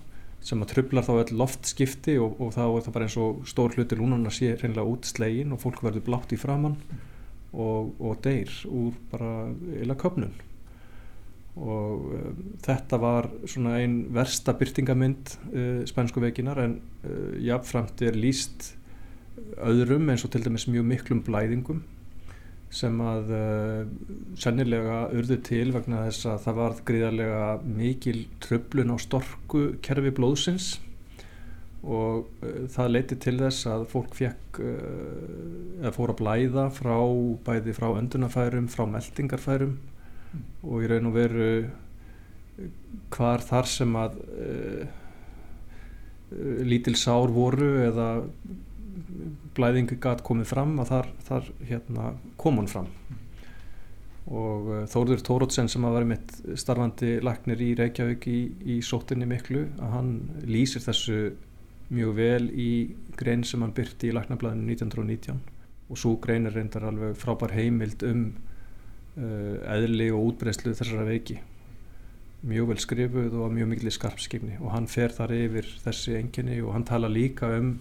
sem 0.43 0.59
að 0.63 0.73
trublar 0.73 1.05
þá 1.07 1.13
öll 1.21 1.37
loftskipti 1.39 2.17
og, 2.19 2.39
og 2.41 2.55
þá 2.55 2.63
er 2.65 2.85
það 2.85 2.95
bara 2.95 3.07
eins 3.07 3.19
og 3.21 3.43
stór 3.47 3.77
hluti 3.77 3.97
lúnarna 3.99 4.33
sé 4.33 4.53
reynilega 4.57 4.95
út 4.95 5.07
slegin 5.07 5.53
og 5.55 5.61
fólk 5.63 5.83
verður 5.85 6.07
blátt 6.09 6.33
í 6.35 6.39
framann 6.39 6.75
og, 7.53 7.93
og 8.01 8.17
deyr 8.25 8.51
úr 8.67 8.97
bara 9.11 9.31
eila 9.79 9.95
köpnun 9.99 10.33
og 11.53 12.05
um, 12.17 12.37
þetta 12.65 12.97
var 13.01 13.27
svona 13.45 13.77
einn 13.77 14.07
versta 14.13 14.55
byrtingamind 14.57 15.35
uh, 15.51 15.81
spænsku 15.89 16.21
veikinar 16.23 16.63
en 16.63 16.79
uh, 17.05 17.35
jáfnframt 17.37 18.01
er 18.01 18.17
líst 18.17 18.71
öðrum 19.61 20.09
eins 20.09 20.25
og 20.25 20.33
til 20.33 20.45
dæmis 20.45 20.65
mjög 20.69 20.87
miklum 20.89 21.21
blæðingum 21.25 21.83
sem 22.73 22.97
að 23.05 23.29
uh, 23.37 23.83
sennilega 24.41 25.03
urðu 25.13 25.37
til 25.45 25.67
vegna 25.75 26.07
þess 26.07 26.31
að 26.31 26.41
það 26.47 26.59
var 26.63 26.81
gríðarlega 26.89 27.45
mikil 27.67 28.25
tröflun 28.41 28.95
á 28.95 28.97
storku 28.97 29.63
kerfi 29.85 30.13
blóðsins. 30.15 30.73
Og 31.83 32.29
það 32.71 32.93
leiti 32.93 33.15
til 33.19 33.33
þess 33.41 33.65
að 33.67 33.81
fólk 33.91 34.13
fekk 34.15 34.59
eða 34.63 35.91
fór 35.91 36.13
að 36.13 36.21
blæða 36.21 36.63
frá 36.71 36.95
bæði 37.43 37.73
frá 37.75 37.89
öndunafærum, 37.99 38.69
frá 38.71 38.85
meldingarfærum 38.87 39.73
og 40.63 40.83
í 40.83 40.89
raun 40.89 41.09
og 41.09 41.15
veru 41.15 41.47
hvar 43.13 43.43
þar 43.43 43.69
sem 43.69 43.95
að 43.97 44.19
uh, 44.33 44.83
lítil 46.65 46.95
sár 46.97 47.33
voru 47.33 47.71
eða 47.83 48.07
blæðingu 49.53 49.99
gæt 50.01 50.23
komið 50.25 50.49
fram 50.49 50.77
að 50.81 50.93
þar, 50.93 51.09
þar 51.27 51.49
hérna, 51.69 52.07
kom 52.41 52.57
hann 52.61 52.71
fram. 52.71 52.89
Og 54.33 54.69
uh, 54.71 54.83
Þórður 54.89 55.25
Tórótsen 55.27 55.69
sem 55.69 55.85
að 55.85 55.97
var 55.97 56.09
mitt 56.09 56.35
starfandi 56.59 57.17
laknir 57.25 57.61
í 57.61 57.73
Reykjavík 57.79 58.29
í, 58.31 58.39
í 58.77 58.79
sóttinni 58.85 59.27
miklu 59.29 59.67
að 59.81 59.97
hann 59.97 60.13
lýsir 60.47 60.85
þessu 60.85 61.19
mjög 61.93 62.15
vel 62.17 62.45
í 62.49 62.71
grein 63.19 63.43
sem 63.45 63.61
hann 63.61 63.75
byrti 63.75 64.09
í 64.09 64.15
laknablaðinu 64.15 64.71
1919 64.73 65.41
og 65.91 65.99
svo 65.99 66.15
grein 66.21 66.47
er 66.47 66.55
reyndar 66.55 66.87
alveg 66.87 67.17
frábær 67.19 67.53
heimild 67.53 68.05
um 68.07 68.23
eðli 69.13 70.07
og 70.09 70.31
útbreyslu 70.31 70.73
þessara 70.73 71.05
veiki. 71.05 71.35
Mjög 72.43 72.69
vel 72.71 72.79
skrifuð 72.81 73.35
og 73.39 73.53
mjög 73.55 73.69
mikil 73.71 73.91
skarpskipni. 73.93 74.57
Og 74.59 74.73
hann 74.73 74.87
fer 74.91 75.13
þar 75.15 75.35
yfir 75.37 75.67
þessi 75.83 76.17
enginni 76.17 76.57
og 76.63 76.73
hann 76.75 76.87
tala 76.87 77.11
líka 77.11 77.51
um 77.59 77.75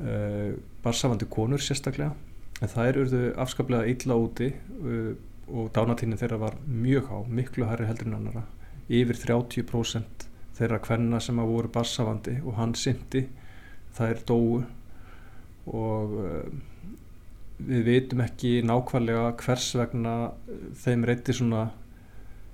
uh, 0.00 0.54
barsafandi 0.82 1.28
konur 1.30 1.62
sérstaklega. 1.62 2.14
En 2.62 2.70
það 2.70 2.88
eru 2.90 3.22
afskaplega 3.42 3.88
illa 3.90 4.16
úti 4.18 4.50
uh, 4.52 5.12
og 5.52 5.70
dánatínin 5.76 6.18
þeirra 6.18 6.40
var 6.40 6.58
mjög 6.66 7.08
há, 7.10 7.16
miklu 7.28 7.66
hærri 7.68 7.88
heldur 7.88 8.08
en 8.08 8.18
annara 8.20 8.44
yfir 8.92 9.18
30% 9.18 10.26
þeirra 10.56 10.78
hvenna 10.84 11.20
sem 11.20 11.38
að 11.40 11.50
voru 11.50 11.70
barsafandi 11.72 12.38
og 12.42 12.56
hann 12.58 12.74
syndi 12.78 13.26
er 14.02 14.22
dóu. 14.26 14.62
Og 15.70 16.14
uh, 16.18 16.46
við 17.68 17.84
veitum 17.88 18.22
ekki 18.24 18.54
nákvæmlega 18.66 19.34
hvers 19.42 19.68
vegna 19.78 20.16
eh, 20.48 20.64
þeim 20.84 21.06
reytir 21.08 21.38
svona 21.38 21.66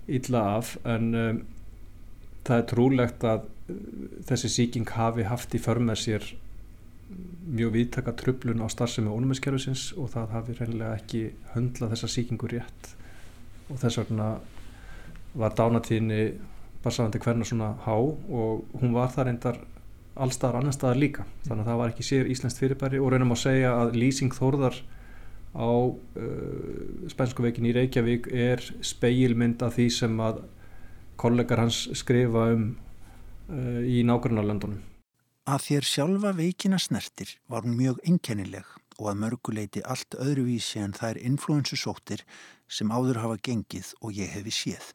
illa 0.08 0.42
af 0.56 0.74
en 0.88 1.08
um, 1.14 1.40
það 2.48 2.60
er 2.60 2.68
trúlegt 2.70 3.24
að 3.28 3.44
uh, 3.44 3.80
þessi 4.30 4.50
síking 4.54 4.88
hafi 4.96 5.26
haft 5.28 5.56
í 5.56 5.60
förmer 5.60 6.00
sér 6.00 6.24
mjög 7.48 7.72
viðtaka 7.74 8.12
trublun 8.16 8.60
á 8.64 8.68
starfsemi 8.68 9.12
ónumiskerfisins 9.12 9.90
og 9.96 10.10
það 10.12 10.34
hafi 10.36 10.56
reynilega 10.58 10.96
ekki 10.98 11.22
höndlað 11.54 11.94
þessa 11.94 12.10
síkingu 12.12 12.50
rétt. 12.52 12.92
Og 13.68 13.80
þess 13.80 14.00
vegna 14.02 14.28
var 15.38 15.56
dánatíðinni 15.56 16.22
barsafandi 16.84 17.20
hverna 17.24 17.48
svona 17.48 17.72
há 17.84 17.94
og 17.96 18.64
hún 18.80 18.94
var 18.96 19.12
það 19.14 19.30
reyndar 19.30 19.60
allstaðar 20.18 20.60
annar 20.60 20.76
staðar 20.76 21.00
líka. 21.00 21.24
Þannig 21.46 21.64
að 21.64 21.70
það 21.70 21.80
var 21.80 21.92
ekki 21.94 22.06
sér 22.06 22.30
íslenskt 22.32 22.60
fyrirbæri 22.60 23.00
og 23.00 23.12
reynum 23.12 23.34
að 23.34 23.42
segja 23.44 23.74
að 23.78 23.96
lýsing 24.02 24.34
þórðar 24.36 24.80
á 25.54 25.68
uh, 25.68 27.08
spænsku 27.10 27.44
veikin 27.44 27.68
í 27.68 27.74
Reykjavík 27.76 28.28
er 28.32 28.62
speilmynd 28.84 29.62
af 29.64 29.78
því 29.78 29.88
sem 29.94 30.20
að 30.20 30.42
kollegar 31.18 31.64
hans 31.64 31.86
skrifa 31.98 32.50
um 32.54 32.68
uh, 33.48 33.82
í 33.82 34.02
nákvæmlega 34.06 34.72
Að 35.48 35.64
þér 35.64 35.86
sjálfa 35.88 36.34
veikina 36.36 36.78
snertir 36.78 37.30
var 37.48 37.64
hún 37.64 37.78
mjög 37.78 38.02
enkennileg 38.04 38.66
og 38.98 39.12
að 39.12 39.20
mörguleiti 39.22 39.82
allt 39.86 40.16
öðruvísi 40.18 40.82
en 40.82 40.94
er 41.06 41.20
influensusóttir 41.22 42.24
sem 42.68 42.90
áður 42.92 43.22
hafa 43.22 43.38
gengið 43.40 43.94
og 44.02 44.12
ég 44.12 44.28
hefi 44.34 44.52
séð. 44.52 44.92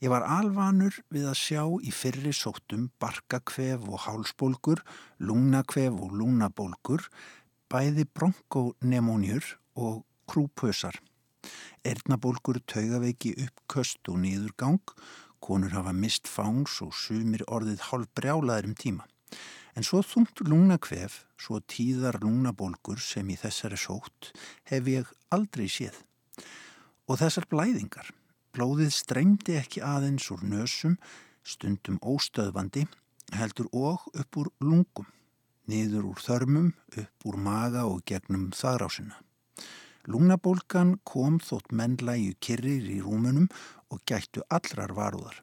Ég 0.00 0.08
var 0.08 0.24
alvanur 0.24 0.94
við 1.12 1.26
að 1.28 1.36
sjá 1.36 1.64
í 1.84 1.90
fyrri 1.92 2.32
sóttum 2.32 2.86
barkakvef 3.02 3.82
og 3.84 4.00
hálsbólgur, 4.06 4.80
lungnakvef 5.20 5.92
og 5.92 6.14
lungnabólgur 6.16 7.04
bæði 7.70 8.04
bronkonemónjur 8.18 9.46
og 9.78 10.02
krúpösar. 10.26 10.96
Ernabólkur 11.86 12.58
taugaveiki 12.66 13.32
uppköst 13.46 14.10
og 14.10 14.18
nýðurgang, 14.24 14.82
konur 15.40 15.72
hafa 15.72 15.94
mist 15.96 16.28
fángs 16.28 16.80
og 16.84 16.92
sumir 16.92 17.44
orðið 17.48 17.86
hálf 17.88 18.10
brjálaður 18.18 18.70
um 18.70 18.74
tíma. 18.76 19.06
En 19.78 19.86
svo 19.86 20.02
þungt 20.02 20.42
lungnakvef, 20.42 21.22
svo 21.38 21.60
tíðar 21.62 22.18
lungnabólkur 22.24 22.98
sem 23.00 23.30
í 23.30 23.38
þessari 23.38 23.78
sótt 23.78 24.32
hef 24.68 24.90
ég 24.90 25.12
aldrei 25.30 25.68
séð. 25.70 26.02
Og 27.06 27.22
þessar 27.22 27.46
blæðingar, 27.54 28.10
blóðið 28.52 28.92
streymdi 28.98 29.56
ekki 29.62 29.84
aðeins 29.86 30.26
úr 30.34 30.42
nösum, 30.42 30.98
stundum 31.46 32.02
óstöðvandi, 32.02 32.84
heldur 33.38 33.70
og 33.70 34.10
upp 34.10 34.42
úr 34.42 34.52
lungum 34.58 35.08
niður 35.68 36.12
úr 36.12 36.22
þörmum, 36.22 36.70
upp 36.96 37.26
úr 37.28 37.36
maga 37.36 37.84
og 37.88 38.04
gegnum 38.08 38.50
þaðrásina. 38.56 39.18
Lungnabólgan 40.08 40.94
kom 41.04 41.36
þótt 41.44 41.74
mennlægi 41.76 42.32
kyrrir 42.40 42.86
í 42.88 43.00
rúmunum 43.04 43.50
og 43.92 44.00
gættu 44.08 44.40
allrar 44.48 44.94
varúðar. 44.96 45.42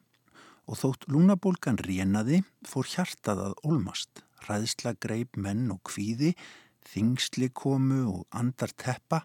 Og 0.67 0.80
þótt 0.82 1.06
lungnabólgan 1.12 1.77
rénaði 1.86 2.41
fór 2.67 2.89
hjartað 2.89 3.43
að 3.45 3.53
olmast, 3.69 4.23
ræðsla 4.47 4.95
greip 4.99 5.38
menn 5.38 5.69
og 5.71 5.84
kvíði, 5.88 6.34
þingsli 6.88 7.51
komu 7.53 8.01
og 8.10 8.25
andar 8.32 8.73
teppa, 8.73 9.21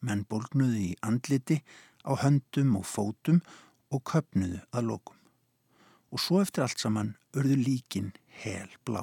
menn 0.00 0.24
bólgnuði 0.30 0.92
í 0.92 0.96
andliti, 1.02 1.60
á 2.06 2.14
höndum 2.22 2.76
og 2.78 2.86
fótum 2.86 3.42
og 3.90 4.04
köpnuðu 4.06 4.62
að 4.70 4.90
lokum. 4.92 5.18
Og 6.14 6.22
svo 6.22 6.40
eftir 6.40 6.64
allt 6.64 6.80
saman 6.80 7.16
örðu 7.34 7.58
líkin 7.58 8.12
hel 8.40 8.70
blá. 8.86 9.02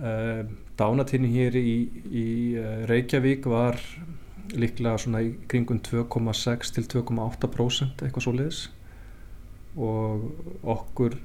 Uh, 0.00 0.46
Dánatíðin 0.80 1.28
hér 1.34 1.56
í, 1.60 1.76
í 2.08 2.26
uh, 2.56 2.84
Reykjavík 2.88 3.44
var 3.50 3.76
líklega 4.56 4.98
svona 5.00 5.22
í 5.24 5.34
kringum 5.48 5.80
2,6 5.84 6.72
til 6.76 6.86
2,8% 6.90 8.04
eitthvað 8.04 8.24
svo 8.24 8.32
leiðis 8.36 8.62
og 9.76 10.24
okkur 10.68 11.16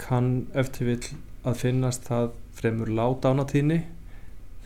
kann 0.00 0.46
eftir 0.58 0.90
vil 0.90 1.00
að 1.46 1.60
finnast 1.62 2.08
það 2.08 2.32
fremur 2.56 2.90
láta 2.92 3.32
ánatíni 3.32 3.82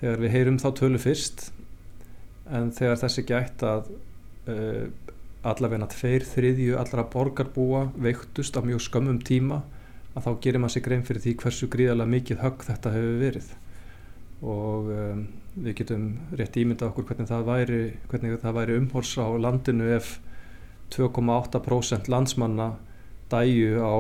þegar 0.01 0.23
við 0.25 0.35
heyrum 0.35 0.59
þá 0.63 0.69
tölu 0.81 1.01
fyrst 1.03 1.51
en 2.51 2.73
þegar 2.75 3.03
þessi 3.05 3.27
gætt 3.29 3.67
að 3.67 3.93
uh, 4.51 4.87
allavegna 5.47 5.89
tveir 5.91 6.25
þriðju 6.27 6.79
allra 6.81 7.07
borgarbúa 7.13 7.87
veiktust 7.95 8.57
á 8.59 8.61
mjög 8.65 8.83
skömmum 8.89 9.21
tíma 9.25 9.63
að 10.21 10.29
þá 10.29 10.45
gerir 10.45 10.63
maður 10.63 10.77
sig 10.77 10.85
grein 10.85 11.05
fyrir 11.07 11.25
því 11.25 11.35
hversu 11.41 11.69
gríðarlega 11.73 12.15
mikið 12.15 12.43
högg 12.45 12.65
þetta 12.69 12.93
hefur 12.95 13.21
verið. 13.21 13.51
Og 14.41 14.91
um, 14.95 15.23
við 15.57 15.77
getum 15.81 16.07
rétt 16.39 16.59
ímynda 16.61 16.89
okkur 16.89 17.09
hvernig 17.09 17.29
það 17.29 17.49
væri, 17.49 17.81
væri 18.61 18.79
umhors 18.81 19.17
á 19.21 19.29
landinu 19.41 19.91
ef 19.97 20.19
2,8% 20.95 22.11
landsmanna 22.11 22.73
dæju 23.31 23.81
á 23.85 23.97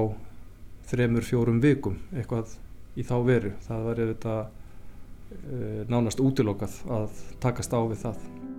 þremur 0.90 1.26
fjórum 1.26 1.60
vikum 1.62 2.00
eitthvað 2.14 2.56
í 2.98 3.06
þá 3.06 3.16
veru. 3.26 3.52
Það 3.66 3.90
væri 3.90 4.08
þetta 4.14 4.36
uh, 4.44 5.82
nánast 5.90 6.22
útilokað 6.22 6.80
að 7.00 7.26
takast 7.42 7.76
á 7.76 7.80
við 7.84 8.06
það 8.06 8.49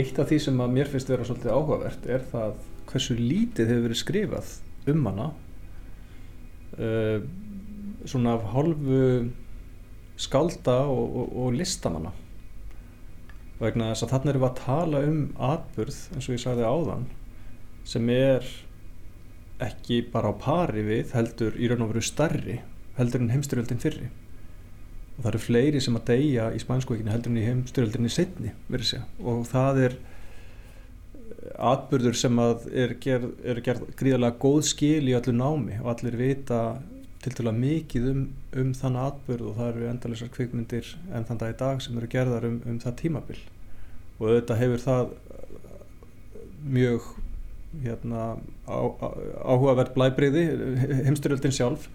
Eitt 0.00 0.18
af 0.22 0.30
því 0.30 0.38
sem 0.46 0.62
að 0.62 0.74
mér 0.78 0.88
finnst 0.88 1.10
vera 1.10 1.26
svolítið 1.26 1.52
áhugavert 1.52 2.08
er 2.08 2.24
það 2.30 2.56
hversu 2.90 3.16
lítið 3.18 3.70
hefur 3.72 3.86
verið 3.86 4.00
skrifað 4.00 4.52
um 4.90 5.06
hana. 5.10 5.28
Uh, 6.80 7.18
svona 8.08 8.38
af 8.38 8.46
hálfu 8.54 9.04
skálda 10.20 10.78
og, 10.88 11.16
og, 11.20 11.36
og 11.44 11.56
listamanna. 11.58 12.14
Vegna 13.60 13.90
þess 13.90 14.06
að 14.06 14.12
þannig 14.14 14.32
erum 14.32 14.44
við 14.44 14.50
að 14.50 14.60
tala 14.62 15.04
um 15.10 15.20
atburð 15.50 16.00
eins 16.14 16.28
og 16.28 16.36
ég 16.36 16.42
sagði 16.44 16.68
áðan 16.70 17.08
sem 17.90 18.12
er 18.14 18.46
ekki 19.60 20.00
bara 20.12 20.32
á 20.32 20.34
pari 20.40 20.84
við 20.86 21.12
heldur 21.16 21.56
í 21.60 21.68
raun 21.68 21.84
og 21.84 21.92
veru 21.92 22.04
starri 22.04 22.60
heldur 22.96 23.24
en 23.24 23.32
heimstyrjöldin 23.34 23.82
fyrri 23.82 24.08
og 25.20 25.26
það 25.26 25.34
eru 25.34 25.42
fleiri 25.44 25.80
sem 25.84 25.96
að 25.98 26.06
deyja 26.08 26.46
í 26.56 26.60
spænskókinu 26.62 27.12
heldur 27.12 27.34
en 27.34 27.40
í 27.42 27.44
heimstyrjöldinni 27.44 28.12
setni 28.12 28.54
verið 28.72 28.88
segja. 28.88 29.02
Og 29.20 29.42
það 29.50 29.80
er 29.84 29.96
atbyrður 31.70 32.16
sem 32.16 32.40
að 32.40 32.64
er 32.72 32.94
gerð, 33.04 33.34
er 33.44 33.60
gerð 33.64 33.90
gríðarlega 34.00 34.40
góð 34.40 34.62
skil 34.70 35.10
í 35.10 35.16
öllu 35.18 35.36
námi 35.36 35.76
og 35.82 35.90
allir 35.92 36.16
vita 36.16 36.62
til 37.20 37.34
dæla 37.36 37.52
mikið 37.52 38.08
um, 38.14 38.24
um 38.62 38.72
þann 38.80 38.96
atbyrð 39.02 39.50
og 39.50 39.58
það 39.58 39.72
eru 39.74 39.88
endalisar 39.90 40.32
kvikmyndir 40.32 40.94
enn 41.12 41.28
þann 41.28 41.44
dag 41.44 41.52
í 41.52 41.58
dag 41.60 41.84
sem 41.84 42.00
eru 42.00 42.08
gerðar 42.16 42.48
um, 42.48 42.60
um 42.64 42.80
það 42.80 42.96
tímabil. 43.02 43.40
Og 44.16 44.24
auðvitað 44.30 44.62
hefur 44.64 44.84
það 44.86 45.12
mjög 46.64 47.12
hérna, 47.84 48.22
á, 48.64 48.78
á, 48.80 49.08
áhugaverð 49.52 49.92
blæbriði 49.98 50.46
heimstyrjöldin 51.04 51.54
sjálf. 51.60 51.90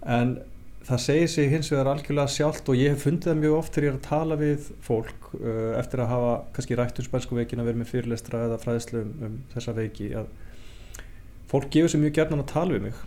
En 0.00 0.38
það 0.88 1.02
segir 1.04 1.28
sig 1.28 1.50
hins 1.52 1.68
vegar 1.72 1.90
algjörlega 1.92 2.32
sjálft 2.32 2.68
og 2.72 2.78
ég 2.78 2.94
hef 2.94 3.04
fundið 3.04 3.30
það 3.30 3.40
mjög 3.42 3.56
oft 3.58 3.74
þegar 3.74 3.86
ég 3.86 3.92
er 3.92 3.98
að 3.98 4.08
tala 4.08 4.38
við 4.40 4.68
fólk 4.86 5.30
uh, 5.36 5.72
eftir 5.76 6.02
að 6.02 6.12
hafa 6.14 6.34
kannski 6.56 6.78
rætt 6.78 7.00
um 7.02 7.08
spænsku 7.08 7.36
veikin 7.36 7.62
að 7.62 7.70
vera 7.70 7.80
með 7.82 7.90
fyrirlestra 7.92 8.42
eða 8.46 8.60
fræðslu 8.62 9.02
um, 9.04 9.12
um 9.26 9.38
þessa 9.52 9.74
veiki 9.76 10.08
að 10.16 10.30
fólk 11.52 11.68
gefur 11.74 11.92
sér 11.92 12.04
mjög 12.04 12.16
gerðan 12.20 12.44
að 12.44 12.52
tala 12.54 12.76
við 12.76 12.86
mig 12.88 13.02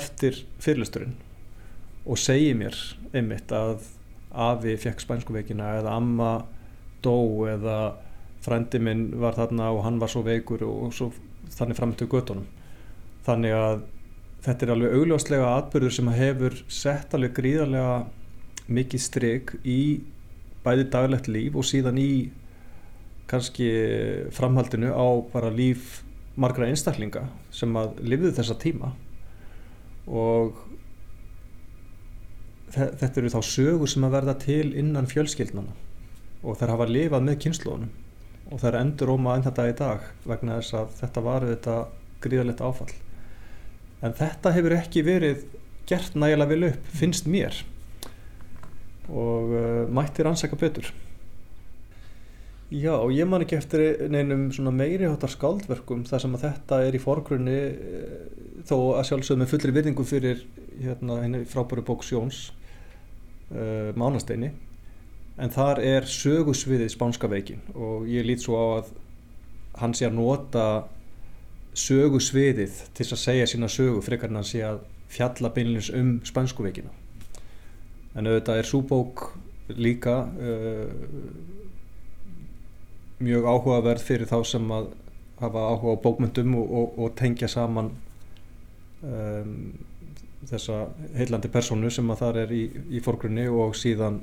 eftir 0.00 0.42
fyrirlesturinn 0.64 1.16
og 2.04 2.20
segir 2.20 2.58
mér 2.58 2.76
einmitt 3.12 3.52
að 3.56 3.86
afi 4.32 4.76
fekk 4.80 5.04
spænsku 5.04 5.36
veikina 5.36 5.76
eða 5.78 5.96
amma 5.96 6.32
dó 7.04 7.16
eða 7.52 7.78
frændi 8.42 8.80
minn 8.82 9.08
var 9.22 9.36
þarna 9.38 9.70
og 9.72 9.84
hann 9.86 10.00
var 10.02 10.10
svo 10.12 10.24
veikur 10.26 10.64
og 10.66 10.92
svo 10.96 11.12
þannig 11.52 11.78
fram 11.78 11.92
til 11.96 12.08
göttunum 12.12 12.48
þannig 13.26 13.54
að 13.56 13.82
þetta 14.42 14.66
er 14.66 14.72
alveg 14.74 14.96
augljóslega 14.98 15.50
atbyrður 15.58 15.94
sem 15.96 16.08
hefur 16.16 16.56
sett 16.72 17.14
alveg 17.14 17.34
gríðarlega 17.36 17.98
mikið 18.72 19.02
stryk 19.04 19.54
í 19.62 19.80
bæði 20.62 20.88
daglegt 20.90 21.28
líf 21.30 21.58
og 21.58 21.66
síðan 21.66 22.00
í 22.02 22.12
kannski 23.30 23.68
framhaldinu 24.34 24.90
á 24.94 25.06
bara 25.32 25.52
líf 25.54 26.02
margra 26.36 26.68
einstaklinga 26.68 27.26
sem 27.54 27.72
að 27.76 27.96
lifðu 28.02 28.32
þessa 28.36 28.56
tíma. 28.60 28.92
Og 30.08 30.58
þetta 32.72 33.20
eru 33.20 33.32
þá 33.32 33.40
sögur 33.46 33.90
sem 33.90 34.04
að 34.06 34.14
verða 34.16 34.36
til 34.42 34.72
innan 34.78 35.08
fjölskyldnana 35.10 35.74
og 36.42 36.58
þær 36.58 36.74
hafa 36.74 36.88
lifað 36.90 37.26
með 37.28 37.38
kynnslónum 37.44 37.90
og 38.52 38.60
þær 38.62 38.78
endur 38.80 39.12
óma 39.14 39.36
enn 39.36 39.44
þetta 39.46 39.68
í 39.68 39.74
dag 39.78 40.06
vegna 40.26 40.58
þess 40.58 40.76
að 40.80 40.94
þetta 40.98 41.24
var 41.28 41.46
þetta 41.46 41.76
gríðarlegt 42.24 42.64
áfall 42.64 42.90
en 44.02 44.16
þetta 44.18 44.52
hefur 44.56 44.74
ekki 44.76 45.04
verið 45.06 45.44
gert 45.88 46.16
nægilega 46.18 46.50
vel 46.50 46.68
upp, 46.70 46.90
finnst 46.98 47.28
mér. 47.30 47.62
Og 49.10 49.54
uh, 49.54 49.88
mættir 49.92 50.28
ansaka 50.30 50.58
betur. 50.58 50.92
Já, 52.72 52.94
og 52.96 53.12
ég 53.12 53.28
man 53.28 53.42
ekki 53.44 53.58
eftir 53.58 54.06
neinum 54.08 54.48
meiri 54.72 55.04
hátar 55.04 55.28
skáldverkum 55.34 56.06
þar 56.08 56.22
sem 56.22 56.36
að 56.38 56.44
þetta 56.46 56.78
er 56.86 56.96
í 56.96 57.02
forgrunni 57.02 57.58
uh, 57.68 58.18
þó 58.68 58.76
að 58.96 59.06
sjálfsögum 59.10 59.42
með 59.44 59.52
fullri 59.52 59.76
virðingu 59.76 60.06
fyrir 60.08 60.44
hérna, 60.80 61.18
frábæru 61.50 61.84
bóks 61.84 62.12
Jóns 62.14 62.42
uh, 63.52 63.92
Mánasteini. 63.98 64.52
En 65.42 65.52
þar 65.52 65.82
er 65.84 66.08
sögusviðið 66.08 66.92
Spánska 66.92 67.28
veikin 67.28 67.62
og 67.74 68.08
ég 68.08 68.26
lít 68.28 68.44
svo 68.44 68.56
á 68.56 68.66
að 68.80 68.90
hann 69.80 69.94
sé 69.96 70.06
að 70.08 70.18
nota 70.18 70.66
sögu 71.74 72.20
sviðið 72.20 72.82
til 72.96 73.06
að 73.06 73.20
segja 73.22 73.46
sína 73.48 73.68
sögu 73.72 74.02
frekar 74.04 74.32
en 74.32 74.40
að 74.42 74.50
sé 74.50 74.64
að 74.66 74.82
fjalla 75.12 75.52
beinleins 75.52 75.90
um 75.96 76.18
spanskuveikina 76.24 76.92
en 78.16 78.28
auðvitað 78.28 78.60
er 78.60 78.68
súbók 78.68 79.24
líka 79.72 80.16
uh, 80.28 80.90
mjög 83.22 83.46
áhugaverð 83.46 84.04
fyrir 84.04 84.28
þá 84.28 84.38
sem 84.48 84.74
að 84.74 84.90
hafa 85.40 85.64
áhuga 85.72 85.96
á 85.96 86.02
bókmyndum 86.04 86.54
og, 86.58 86.76
og, 86.80 86.98
og 86.98 87.16
tengja 87.18 87.48
saman 87.48 87.90
um, 89.02 89.56
þessa 90.48 90.84
heilandi 91.16 91.50
personu 91.52 91.90
sem 91.90 92.10
að 92.10 92.24
þar 92.24 92.40
er 92.44 92.54
í, 92.54 92.62
í 92.90 93.02
forgrunni 93.02 93.46
og 93.48 93.76
síðan 93.78 94.22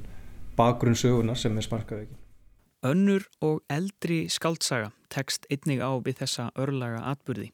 bakgrunnsögunar 0.59 1.39
sem 1.39 1.55
er 1.57 1.65
spanskaveiki 1.65 2.28
Önnur 2.79 3.25
og 3.43 3.57
eldri 3.67 4.29
skaldsaga 4.31 4.93
tekst 5.11 5.43
einnig 5.51 5.81
á 5.83 5.99
við 5.99 6.21
þessa 6.21 6.45
örlaga 6.55 7.01
atburði. 7.11 7.49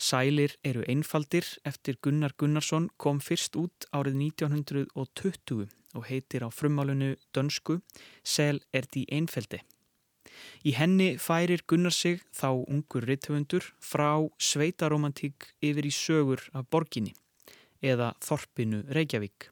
Sælir 0.00 0.54
eru 0.64 0.86
einfaldir 0.88 1.44
eftir 1.68 1.98
Gunnar 2.00 2.32
Gunnarsson 2.40 2.86
kom 2.96 3.20
fyrst 3.20 3.58
út 3.60 3.84
árið 3.92 4.16
1920 4.40 5.66
og 5.68 6.06
heitir 6.08 6.46
á 6.46 6.48
frumálunu 6.48 7.10
dönsku 7.36 7.82
Sel 8.24 8.62
er 8.72 8.88
því 8.88 9.04
einfeldi. 9.18 9.60
Í 10.64 10.72
henni 10.80 11.10
færir 11.20 11.66
Gunnar 11.68 11.92
sig 11.92 12.24
þá 12.32 12.64
ungur 12.64 13.04
rithöfundur 13.04 13.68
frá 13.84 14.16
sveitaromantík 14.40 15.50
yfir 15.60 15.84
í 15.84 15.92
sögur 15.92 16.40
af 16.56 16.70
borginni 16.72 17.12
eða 17.84 18.14
Þorpinu 18.24 18.86
Reykjavík. 18.88 19.50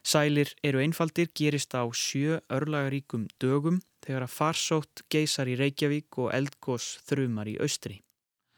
Sælir 0.00 0.56
eru 0.64 0.80
einfaldir 0.80 1.28
gerist 1.36 1.76
á 1.76 1.84
sjö 1.92 2.40
örlagaríkum 2.48 3.28
dögum 3.36 3.82
þegar 4.10 4.26
að 4.26 4.34
farsótt 4.34 5.02
geysar 5.12 5.46
í 5.46 5.56
Reykjavík 5.60 6.18
og 6.18 6.32
eldgós 6.34 6.96
þrumar 7.06 7.50
í 7.52 7.56
austri. 7.62 8.00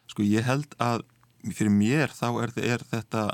Sko 0.08 0.24
ég 0.24 0.46
held 0.48 0.72
að 0.80 1.04
fyrir 1.52 1.74
mér 1.74 2.12
þá 2.16 2.28
er, 2.46 2.52
er 2.56 2.84
þetta 2.88 3.26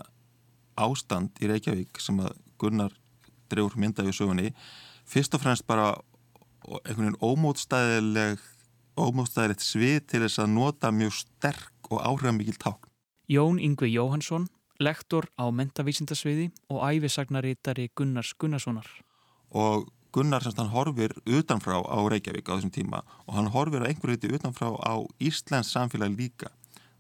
ástand 0.78 1.38
í 1.42 1.50
Reykjavík 1.50 2.02
sem 2.02 2.18
að 2.22 2.35
Gunnar 2.59 2.94
drefur 3.48 3.78
myndaði 3.78 4.11
í 4.11 4.16
sögunni 4.16 4.52
fyrst 5.09 5.35
og 5.37 5.44
fremst 5.44 5.66
bara 5.68 5.92
einhvern 6.83 7.07
veginn 7.07 7.20
ómótstæðileg 7.22 8.42
ómótstæðilegt 8.98 9.62
svið 9.62 9.98
til 10.11 10.22
þess 10.24 10.42
að 10.42 10.54
nota 10.57 10.90
mjög 10.90 11.14
sterk 11.20 11.92
og 11.92 12.02
áhrifamikil 12.02 12.59
ták. 12.59 12.88
Jón 13.31 13.61
Yngvi 13.62 13.92
Jóhansson, 13.92 14.48
lektor 14.83 15.28
á 15.38 15.46
mentavísindasviði 15.54 16.48
og 16.72 16.83
æfisagnaritari 16.83 17.92
Gunnars 17.94 18.35
Gunnarssonar. 18.35 18.88
Og 19.54 19.87
Gunnar 20.18 20.42
semst 20.42 20.59
hann 20.59 20.72
horfir 20.72 21.14
utanfrá 21.22 21.78
á 21.78 21.98
Reykjavík 22.11 22.48
á 22.50 22.59
þessum 22.59 22.74
tíma 22.74 23.04
og 23.26 23.37
hann 23.37 23.50
horfir 23.54 23.85
á 23.87 23.88
einhverju 23.88 24.16
hluti 24.16 24.35
utanfá 24.35 24.72
á 24.74 24.94
Íslands 25.22 25.70
samfélag 25.70 26.16
líka 26.18 26.50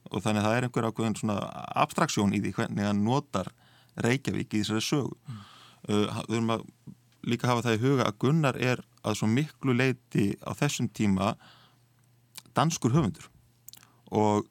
og 0.08 0.22
þannig 0.22 0.44
að 0.44 0.46
það 0.46 0.56
er 0.56 0.66
einhver 0.66 0.86
ákveðin 0.88 1.16
svona 1.18 1.38
abstraksjón 1.82 2.36
í 2.36 2.40
því 2.44 2.52
hvernig 2.60 2.86
hann 2.86 3.02
notar 3.02 3.50
Reykjavík 3.98 4.54
í 4.54 4.62
þessari 4.62 4.84
sögu. 4.86 5.16
Mm. 5.26 5.40
Uh, 5.88 6.20
við 6.28 6.36
höfum 6.36 6.52
að 6.54 6.62
líka 7.26 7.50
hafa 7.50 7.64
það 7.66 7.76
í 7.76 7.82
huga 7.82 8.06
að 8.06 8.18
Gunnar 8.22 8.60
er 8.62 8.84
að 9.02 9.18
svo 9.18 9.28
miklu 9.32 9.74
leiti 9.74 10.28
á 10.46 10.54
þessum 10.54 10.88
tíma 10.94 11.34
danskur 12.54 12.94
höfundur 12.94 13.26
og 14.14 14.46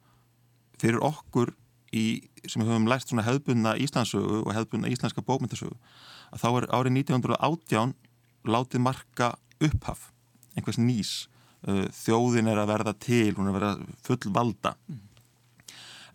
fyrir 0.82 0.99
okkur 1.03 1.53
í, 1.95 2.27
sem 2.45 2.62
við 2.62 2.73
höfum 2.73 2.89
læst 2.91 3.12
svona 3.12 3.25
hefðbunna 3.25 3.77
Íslandsögu 3.82 4.43
og 4.43 4.51
hefðbunna 4.56 4.91
íslenska 4.91 5.23
bókmyndasögu 5.25 5.77
að 6.34 6.43
þá 6.43 6.47
er 6.49 6.69
árið 6.75 6.99
1918 7.01 7.95
látið 8.45 8.84
marka 8.84 9.34
upphaf, 9.63 10.12
einhvers 10.56 10.80
nýs 10.82 11.12
uh, 11.67 11.88
þjóðin 11.93 12.52
er 12.52 12.62
að 12.62 12.71
verða 12.73 12.93
til 13.02 13.34
hún 13.38 13.50
er 13.50 13.56
að 13.56 13.60
verða 13.60 14.00
full 14.06 14.34
valda 14.36 14.76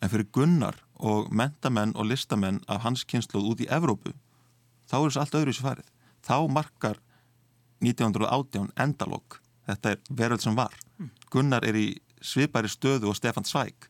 en 0.03 0.11
fyrir 0.11 0.29
gunnar 0.35 0.79
og 1.03 1.31
mentamenn 1.31 1.95
og 1.95 2.07
listamenn 2.11 2.61
af 2.67 2.83
hans 2.83 3.03
kynsluð 3.07 3.49
út 3.53 3.63
í 3.63 3.69
Evrópu 3.71 4.13
þá 4.87 4.97
er 4.99 5.07
þessu 5.07 5.23
allt 5.23 5.39
öðru 5.39 5.55
sem 5.55 5.67
farið 5.67 5.91
þá 6.23 6.35
markar 6.51 6.99
1918 7.83 8.71
endalokk 8.79 9.39
þetta 9.67 9.95
er 9.95 10.01
veröld 10.09 10.43
sem 10.43 10.55
var 10.55 10.75
mm. 10.99 11.11
Gunnar 11.31 11.65
er 11.67 11.77
í 11.79 11.87
svipari 12.23 12.71
stöðu 12.71 13.11
og 13.11 13.19
Stefan 13.19 13.47
Zweig 13.47 13.89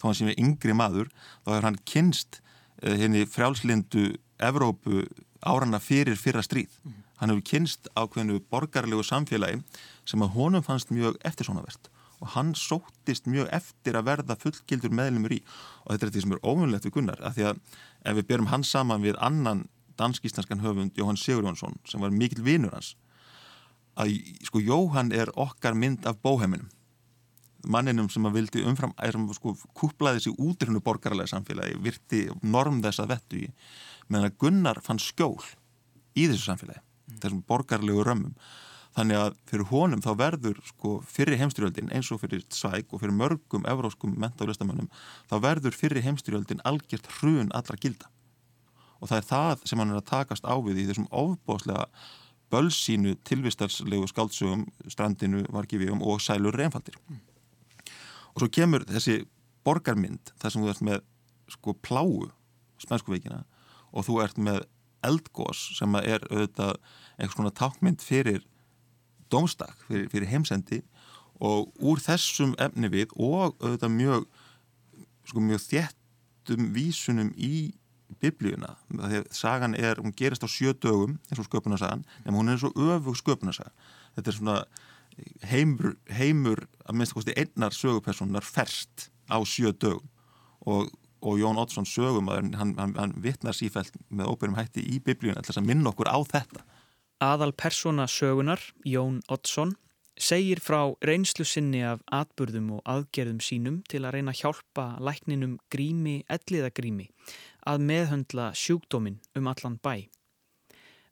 þó 0.00 0.08
hann 0.08 0.18
sem 0.18 0.32
er 0.32 0.40
yngri 0.40 0.76
maður 0.76 1.10
þá 1.44 1.56
er 1.58 1.68
hann 1.68 1.80
kynst 1.88 2.40
uh, 2.40 2.94
henni 2.96 3.24
frjálslindu 3.28 4.14
Evrópu 4.42 5.04
árana 5.44 5.78
fyrir 5.80 6.16
fyrra 6.18 6.42
stríð. 6.42 6.72
Mm. 6.82 7.03
Hann 7.24 7.32
hefur 7.32 7.46
kynst 7.48 7.86
ákveðinu 7.96 8.42
borgarlegu 8.52 9.00
samfélagi 9.00 9.62
sem 10.04 10.20
að 10.20 10.34
honum 10.34 10.64
fannst 10.66 10.90
mjög 10.92 11.14
eftirsónavert 11.24 11.88
og 12.20 12.34
hann 12.34 12.50
sóttist 12.52 13.24
mjög 13.32 13.48
eftir 13.56 13.96
að 13.96 14.10
verða 14.10 14.36
fullgildur 14.42 14.92
meðlumur 14.92 15.32
í. 15.32 15.38
Og 15.86 15.94
þetta 15.94 16.04
er 16.04 16.12
þetta 16.12 16.24
sem 16.26 16.34
er 16.36 16.42
ómunlegt 16.44 16.84
við 16.84 16.94
Gunnar 16.98 17.22
af 17.24 17.38
því 17.38 17.46
að 17.48 17.62
ef 18.04 18.18
við 18.18 18.28
björum 18.28 18.50
hann 18.52 18.68
saman 18.68 19.00
við 19.00 19.16
annan 19.24 19.64
dansk-ísnarskan 19.96 20.60
höfund 20.60 21.00
Jóhann 21.00 21.16
Sigurjónsson 21.16 21.80
sem 21.88 22.04
var 22.04 22.12
mikil 22.12 22.44
vinur 22.44 22.76
hans 22.76 22.92
að 23.96 24.14
sko 24.44 24.60
Jóhann 24.60 25.12
er 25.16 25.32
okkar 25.32 25.76
mynd 25.80 26.04
af 26.04 26.20
bóheiminum. 26.20 26.68
Manninum 27.64 28.12
sem 28.12 28.28
að 28.28 28.40
vildi 28.42 28.68
umfram 28.68 28.92
er 29.00 29.16
sem 29.16 29.28
sko 29.32 29.56
kúplaði 29.72 30.26
sig 30.26 30.36
út 30.36 30.60
í 30.60 30.68
hennu 30.68 30.84
borgarlega 30.84 31.32
samfélagi 31.32 31.80
virti 31.80 32.26
norm 32.42 32.82
þess 32.84 33.00
að 33.00 33.14
vettu 33.14 33.44
í 33.46 33.52
meðan 34.10 34.28
að 34.28 34.40
Gunnar 34.44 34.84
fann 34.84 35.00
skjól 35.00 35.38
í 36.14 36.26
þessu 36.28 36.50
samfélagi, 36.50 36.82
mm. 37.08 37.18
þessum 37.22 37.42
borgarlegu 37.48 38.04
römmum. 38.06 38.34
Þannig 38.94 39.18
að 39.18 39.36
fyrir 39.50 39.70
honum 39.72 40.02
þá 40.04 40.10
verður 40.20 40.58
sko 40.68 40.90
fyrir 41.10 41.40
heimstyrjöldin 41.40 41.90
eins 41.94 42.12
og 42.14 42.20
fyrir 42.22 42.44
Svæk 42.54 42.92
og 42.94 43.02
fyrir 43.02 43.16
mörgum 43.16 43.64
evróskum 43.66 44.12
menta 44.22 44.44
og 44.44 44.52
listamönnum 44.52 44.90
þá 45.30 45.34
verður 45.42 45.74
fyrir 45.74 46.04
heimstyrjöldin 46.04 46.62
algjört 46.68 47.08
hrun 47.16 47.50
allra 47.50 47.78
gilda. 47.80 48.06
Og 49.02 49.10
það 49.10 49.18
er 49.18 49.26
það 49.30 49.64
sem 49.68 49.82
hann 49.82 49.90
er 49.90 49.98
að 49.98 50.10
takast 50.12 50.46
á 50.46 50.54
við 50.62 50.84
í 50.84 50.86
þessum 50.92 51.08
ofbóslega 51.10 51.88
bölsínu 52.54 53.16
tilvistarslegu 53.26 54.06
skáldsögum, 54.06 54.68
strandinu, 54.86 55.42
varkifíum 55.50 56.02
og 56.06 56.22
sælur 56.22 56.54
reynfaldir. 56.54 56.94
Mm. 57.08 57.18
Og 58.34 58.44
svo 58.44 58.50
kemur 58.50 58.86
þessi 58.86 59.24
borgarmynd, 59.66 60.32
þar 60.38 60.54
sem 60.54 60.62
þú 60.62 60.70
ert 60.70 60.84
með 60.86 61.02
sko 61.50 61.74
pláu, 61.82 62.30
spænskuveikina 62.82 63.42
og 63.94 64.06
þú 64.06 64.20
ert 64.24 64.38
með 64.40 64.64
eldgós 65.04 65.66
sem 65.78 65.94
er 66.00 66.24
auðvitað 66.30 66.78
einhvers 67.18 67.38
konar 67.38 67.54
tákmynd 67.58 68.02
fyrir 68.04 68.42
domstak, 69.32 69.76
fyrir, 69.88 70.08
fyrir 70.12 70.30
heimsendi. 70.30 70.82
Og 71.44 71.72
úr 71.82 72.00
þessum 72.02 72.54
efni 72.62 72.90
við 72.92 73.14
og 73.18 73.56
auðvitað 73.58 73.94
mjög 73.96 74.26
sko 75.28 75.40
mjög 75.40 75.62
þéttum 75.64 76.68
vísunum 76.74 77.32
í 77.36 77.72
biblíuna, 78.20 78.74
þegar 78.92 79.28
sagan 79.34 79.74
er 79.76 79.98
hún 80.00 80.14
gerist 80.16 80.44
á 80.44 80.48
sjö 80.48 80.74
dögum 80.76 81.16
eins 81.30 81.40
og 81.40 81.48
sköpunarsagan, 81.48 82.04
en 82.24 82.36
hún 82.36 82.48
er 82.48 82.56
eins 82.56 82.66
og 82.68 82.76
öfug 82.76 83.16
sköpunarsaga. 83.18 83.72
Þetta 84.14 84.30
er 84.30 84.36
svona 84.38 84.58
heimur, 85.50 85.96
heimur 86.12 86.64
að 86.84 86.98
minnst 87.00 87.32
einnar 87.34 87.74
sögupersonar 87.74 88.46
ferst 88.46 89.08
á 89.30 89.40
sjö 89.48 89.72
dögum. 89.72 90.06
Og 90.68 90.92
og 91.24 91.38
Jón 91.40 91.58
Oddsson 91.60 91.86
sögum 91.88 92.28
að 92.32 92.54
hann, 92.54 92.74
hann, 92.78 92.94
hann 92.98 93.14
vittnar 93.24 93.56
sífælt 93.56 93.96
með 94.10 94.30
óbyrjum 94.32 94.58
hætti 94.58 94.84
í 94.84 95.00
biblíun 95.04 95.38
alltaf 95.40 95.60
að 95.60 95.68
minna 95.70 95.90
okkur 95.92 96.10
á 96.12 96.18
þetta. 96.28 96.64
Aðal 97.24 97.54
persóna 97.56 98.06
sögunar, 98.10 98.60
Jón 98.84 99.22
Oddsson, 99.32 99.74
segir 100.20 100.60
frá 100.62 100.94
reynslu 101.02 101.46
sinni 101.46 101.82
af 101.82 102.02
atburðum 102.12 102.76
og 102.76 102.82
aðgerðum 102.86 103.40
sínum 103.42 103.80
til 103.90 104.04
að 104.04 104.18
reyna 104.18 104.34
að 104.34 104.42
hjálpa 104.42 104.86
lækninum 105.02 105.56
grími, 105.72 106.22
elliðagrími 106.28 107.08
að 107.66 107.86
meðhöndla 107.88 108.52
sjúkdómin 108.54 109.20
um 109.34 109.48
allan 109.50 109.78
bæ. 109.82 110.06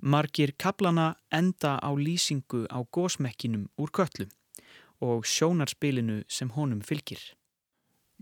Margir 0.03 0.53
kaplana 0.59 1.15
enda 1.31 1.79
á 1.79 1.91
lýsingu 1.95 2.67
á 2.67 2.83
gósmekkinum 2.91 3.69
úr 3.79 3.91
köllu 3.91 4.27
og 5.01 5.27
sjónarspilinu 5.27 6.23
sem 6.29 6.51
honum 6.51 6.83
fylgir. 6.83 7.23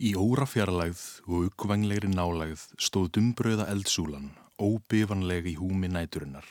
Í 0.01 0.15
órafjarlægð 0.17 1.01
og 1.29 1.51
uppvanglegri 1.51 2.09
nálægð 2.09 2.63
stóð 2.81 3.11
dumbröða 3.19 3.67
eldsúlan, 3.69 4.31
óbifanleg 4.57 5.51
í 5.51 5.59
húmi 5.59 5.91
næturinnar. 5.93 6.47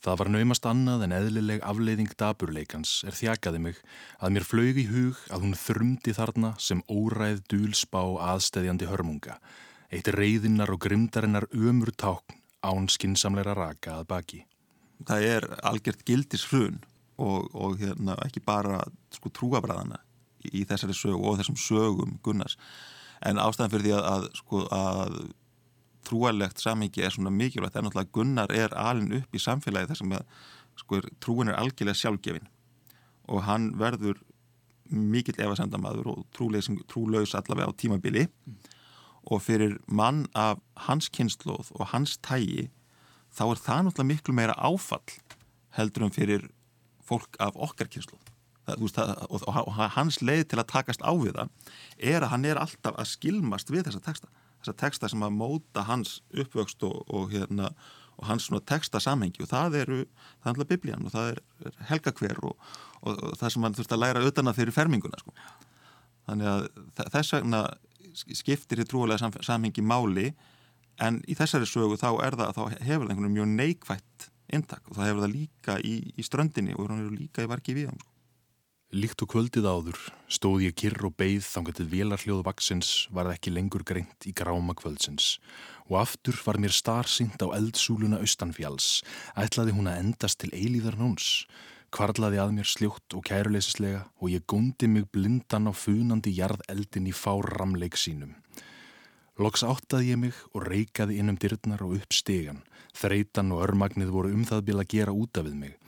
Það 0.00 0.16
var 0.20 0.30
naumast 0.32 0.68
annað 0.70 1.04
en 1.04 1.12
eðlileg 1.12 1.60
afleiðing 1.60 2.14
daburleikans 2.16 2.94
er 3.04 3.18
þjakaði 3.18 3.60
mig 3.66 3.82
að 4.16 4.32
mér 4.36 4.46
flög 4.48 4.80
í 4.80 4.86
hug 4.88 5.20
að 5.28 5.44
hún 5.44 5.58
þrumdi 5.60 6.14
þarna 6.16 6.54
sem 6.56 6.80
óræð 6.88 7.42
dúlsbá 7.52 8.00
aðstæðjandi 8.30 8.88
hörmunga, 8.88 9.36
eitt 9.92 10.08
reyðinnar 10.16 10.72
og 10.72 10.80
grimdarinnar 10.86 11.48
ömur 11.52 11.92
tákn 11.92 12.40
án 12.64 12.88
skinsamleira 12.88 13.52
raka 13.60 13.98
að 13.98 14.08
baki. 14.14 14.40
Það 15.04 15.28
er 15.34 15.50
algjört 15.60 16.08
gildis 16.08 16.48
hrun 16.48 16.80
og, 17.20 17.52
og 17.52 17.76
hérna, 17.84 18.16
ekki 18.24 18.40
bara 18.40 18.80
sko, 19.12 19.28
trúabræðana 19.28 20.00
í 20.52 20.64
þessari 20.68 20.96
sögu 20.96 21.22
og 21.30 21.38
þessum 21.40 21.58
sögum 21.60 22.18
Gunnars. 22.24 22.58
En 23.24 23.40
ástæðan 23.40 23.72
fyrir 23.72 23.86
því 23.86 23.94
að, 23.98 24.04
að, 24.10 24.28
sko, 24.40 24.64
að 24.74 25.16
trúalegt 26.04 26.60
samhengi 26.60 27.04
er 27.04 27.14
svona 27.14 27.32
mikilvægt 27.32 27.78
en 27.78 27.88
náttúrulega 27.88 28.12
Gunnar 28.12 28.52
er 28.52 28.74
alin 28.76 29.14
upp 29.20 29.34
í 29.34 29.40
samfélagi 29.40 29.92
þar 29.92 30.00
sem 30.02 30.14
að 30.18 30.26
sko, 30.82 31.00
trúin 31.24 31.52
er 31.52 31.60
algjörlega 31.60 32.00
sjálfgefin. 32.02 32.50
Og 33.32 33.46
hann 33.46 33.70
verður 33.80 34.20
mikill 34.92 35.38
efasendamadur 35.40 36.10
og 36.12 36.24
trúlaus 36.36 37.32
allavega 37.38 37.72
á 37.72 37.78
tímabili. 37.80 38.28
Mm. 38.44 38.60
og 39.26 39.42
fyrir 39.42 39.78
mann 39.88 40.26
af 40.34 40.60
hans 40.76 41.08
kynnslóð 41.08 41.72
og 41.74 41.86
hans 41.92 42.18
tægi 42.20 42.68
þá 43.34 43.44
er 43.46 43.60
það 43.66 43.82
náttúrulega 43.86 44.10
miklu 44.10 44.36
meira 44.36 44.56
áfall 44.58 45.16
heldur 45.78 46.06
um 46.06 46.12
fyrir 46.12 46.48
fólk 47.04 47.38
af 47.40 47.56
okkar 47.56 47.88
kynnslóð 47.88 48.33
það, 48.66 48.86
það, 48.96 49.12
og, 49.28 49.44
og 49.64 49.82
hans 49.96 50.20
leið 50.22 50.46
til 50.50 50.60
að 50.60 50.70
takast 50.72 51.04
á 51.04 51.12
við 51.12 51.36
það 51.36 51.74
er 52.12 52.24
að 52.24 52.32
hann 52.32 52.48
er 52.48 52.60
alltaf 52.60 52.96
að 52.96 53.10
skilmast 53.12 53.72
við 53.72 53.88
þessa 53.88 54.02
texta 54.04 54.30
þessa 54.64 54.76
texta 54.80 55.10
sem 55.12 55.24
að 55.24 55.36
móta 55.36 55.84
hans 55.88 56.18
uppvöxt 56.32 56.84
og, 56.88 57.04
og, 57.12 57.28
hérna, 57.34 57.70
og 58.16 58.28
hans 58.30 58.48
texta 58.66 59.02
samhengi 59.02 59.44
og 59.44 59.50
það 59.50 59.78
eru 59.82 60.00
það 60.06 60.48
er 60.48 60.54
alltaf 60.54 60.72
biblían 60.72 61.04
og 61.04 61.14
það 61.14 61.30
er 61.34 61.78
helgakver 61.90 62.40
og 62.48 63.22
það 63.40 63.54
sem 63.54 63.68
hann 63.68 63.78
þurft 63.78 63.96
að 63.96 64.04
læra 64.04 64.24
auðvitað 64.24 64.56
fyrir 64.56 64.76
ferminguna 64.76 65.20
sko. 65.20 65.34
þannig 66.28 66.52
að 66.54 66.68
þess 67.12 67.36
vegna 67.36 67.64
skiptir 68.14 68.80
í 68.80 68.88
trúlega 68.88 69.30
samhengi 69.44 69.82
máli 69.84 70.30
en 71.02 71.20
í 71.26 71.34
þessari 71.36 71.66
sögu 71.66 71.98
þá 71.98 72.10
er 72.22 72.38
það 72.38 72.54
þá 72.56 72.62
hefur 72.86 72.86
það 72.86 73.10
einhvern 73.10 73.26
veginn 73.26 73.36
mjög 73.36 73.52
neikvægt 73.58 74.28
intak 74.54 74.88
og 74.88 74.96
það 74.96 75.08
hefur 75.10 75.24
það 75.24 75.34
líka 75.34 75.78
í, 75.82 75.94
í 76.14 76.24
ströndinni 76.24 76.76
og 76.78 76.92
líka 77.12 77.44
í 77.44 77.50
varki 77.50 77.74
við 77.76 77.90
sko. 77.90 78.13
Líkt 78.94 79.24
og 79.24 79.32
kvöldið 79.32 79.64
áður 79.66 79.96
stóð 80.30 80.60
ég 80.68 80.74
kyrr 80.78 81.08
og 81.08 81.16
beigð 81.18 81.42
þangatið 81.48 81.88
velarhljóðu 81.90 82.44
vaksins 82.46 82.90
var 83.10 83.26
það 83.26 83.34
ekki 83.40 83.52
lengur 83.56 83.82
greint 83.82 84.26
í 84.30 84.32
gráma 84.38 84.76
kvöldsins. 84.78 85.40
Og 85.90 85.96
aftur 85.98 86.38
var 86.44 86.60
mér 86.62 86.70
starfsýnt 86.70 87.42
á 87.42 87.50
eldsúluna 87.58 88.20
austanfjáls, 88.22 89.02
ætlaði 89.34 89.74
hún 89.74 89.90
að 89.90 89.98
endast 90.04 90.38
til 90.44 90.52
eilíðar 90.54 91.00
nóns, 91.00 91.48
kvarlaði 91.90 92.38
að 92.38 92.54
mér 92.60 92.70
sljótt 92.70 93.18
og 93.18 93.26
kæruleysislega 93.26 94.06
og 94.22 94.30
ég 94.30 94.46
góndi 94.46 94.86
mig 94.86 95.10
blindan 95.10 95.66
á 95.66 95.72
funandi 95.74 96.30
jarðeldin 96.38 97.10
í 97.10 97.18
fáramleik 97.18 97.98
sínum. 97.98 98.36
Loks 99.42 99.66
áttaði 99.66 100.12
ég 100.14 100.22
mig 100.28 100.38
og 100.54 100.68
reikaði 100.70 101.18
innum 101.18 101.40
dyrnar 101.42 101.82
og 101.82 101.98
upp 101.98 102.14
stegan, 102.14 102.62
þreitan 102.94 103.50
og 103.56 103.66
örmagnið 103.66 104.14
voru 104.14 104.30
um 104.30 104.46
það 104.46 104.68
bila 104.70 104.86
gera 104.86 105.10
útaf 105.10 105.50
við 105.50 105.64
mig 105.64 105.80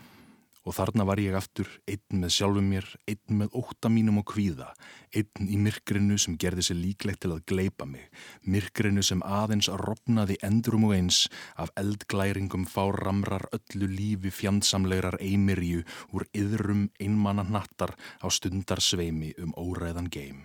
Og 0.66 0.74
þarna 0.74 1.05
var 1.07 1.20
ég 1.22 1.37
aftur, 1.38 1.69
einn 1.87 2.23
með 2.23 2.33
sjálfum 2.35 2.67
mér, 2.73 2.87
einn 3.06 3.38
með 3.38 3.52
óta 3.54 3.90
mínum 3.92 4.19
og 4.19 4.27
kvíða, 4.33 4.73
einn 5.14 5.46
í 5.46 5.58
myrkrinu 5.62 6.19
sem 6.19 6.35
gerði 6.42 6.64
sér 6.67 6.81
líklegt 6.81 7.23
til 7.23 7.31
að 7.37 7.44
gleipa 7.46 7.87
mig, 7.87 8.08
myrkrinu 8.42 9.04
sem 9.06 9.23
aðeins 9.23 9.71
ropnaði 9.71 10.40
endrum 10.46 10.88
og 10.88 10.96
eins 10.96 11.21
af 11.54 11.71
eldglæringum 11.79 12.67
fáramrar 12.67 13.46
öllu 13.54 13.87
lífi 13.92 14.35
fjandsamlegar 14.35 15.21
eimirju 15.23 15.85
úr 16.10 16.27
yðrum 16.35 16.88
einmanna 16.98 17.46
nattar 17.46 17.94
á 18.19 18.27
stundarsveimi 18.27 19.37
um 19.38 19.54
óræðan 19.54 20.10
geim. 20.10 20.42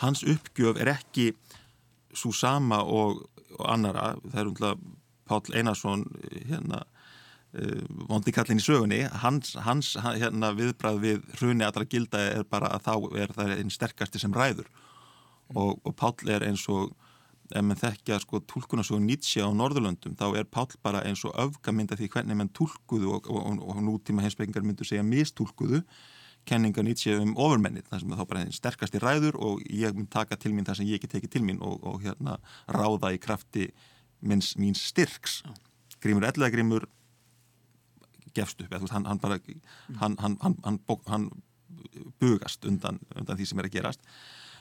Hans 0.00 0.22
uppgjöf 0.24 0.78
er 0.80 0.94
ekki 0.94 1.32
svo 2.16 2.32
sama 2.32 2.80
og, 2.86 3.26
og 3.58 3.66
annara, 3.68 4.14
það 4.30 4.40
er 4.40 4.50
umhlað 4.52 4.86
Pál 5.28 5.42
Einarsson 5.52 6.06
hérna 6.48 6.86
Uh, 7.56 7.80
vondi 8.10 8.32
kallin 8.36 8.60
í 8.60 8.64
sögunni 8.64 8.98
hans, 9.22 9.54
hans 9.64 9.94
hérna, 9.96 10.50
viðbræð 10.52 10.98
við 11.00 11.22
hruni 11.38 11.64
allra 11.64 11.86
gilda 11.88 12.20
er 12.34 12.44
bara 12.44 12.68
að 12.76 12.82
þá 12.84 13.20
er 13.22 13.32
það 13.32 13.52
einn 13.54 13.72
sterkasti 13.72 14.20
sem 14.20 14.34
ræður. 14.36 14.68
Og, 15.56 15.78
og 15.80 15.94
Páll 15.96 16.28
er 16.28 16.44
eins 16.44 16.66
og 16.68 16.92
ef 17.48 17.64
mann 17.64 17.80
þekkja 17.80 18.18
sko 18.20 18.42
tólkunarsögun 18.44 19.06
Nietzsche 19.08 19.40
á 19.40 19.48
Norðurlöndum 19.48 20.16
þá 20.18 20.26
er 20.36 20.48
Páll 20.52 20.76
bara 20.84 21.00
eins 21.08 21.24
og 21.24 21.32
öfgamynda 21.40 21.96
því 21.96 22.10
hvernig 22.12 22.36
mann 22.36 22.52
tólkuðu 22.52 23.14
og, 23.16 23.30
og, 23.32 23.62
og, 23.64 23.80
nútíma 23.84 24.24
heimsbyggingar 24.24 24.66
myndu 24.66 24.84
segja 24.84 25.06
mistólkuðu 25.06 25.80
kenninga 26.48 26.84
Nietzsche 26.84 27.16
um 27.16 27.32
ofurmennið 27.40 27.88
þar 27.88 28.02
sem 28.02 28.12
þá 28.18 28.24
bara 28.28 28.44
sterkast 28.52 28.96
í 28.96 29.02
ræður 29.02 29.40
og 29.40 29.64
ég 29.72 29.96
mynd 29.96 30.10
taka 30.12 30.36
til 30.40 30.52
mín 30.52 30.68
það 30.68 30.80
sem 30.80 30.90
ég 30.90 31.00
ekki 31.00 31.12
tekið 31.14 31.34
til 31.36 31.44
mín 31.48 31.62
og, 31.64 31.80
og 31.88 32.04
hérna 32.04 32.36
ráða 32.68 33.14
í 33.16 33.20
krafti 33.20 33.70
minns, 34.20 34.54
míns 34.60 34.84
styrks. 34.90 35.42
Grímur 36.02 36.28
ellega 36.28 36.52
grímur 36.52 36.86
gefst 38.38 38.62
upp, 38.62 38.72
veist, 38.72 38.94
hann, 38.94 39.06
hann 39.10 39.20
bara 39.22 39.38
hann, 40.00 40.16
hann, 40.22 40.58
hann 40.62 41.28
bugast 42.20 42.64
undan, 42.68 43.00
undan 43.16 43.38
því 43.38 43.46
sem 43.50 43.60
er 43.60 43.68
að 43.68 43.76
gerast. 43.76 44.04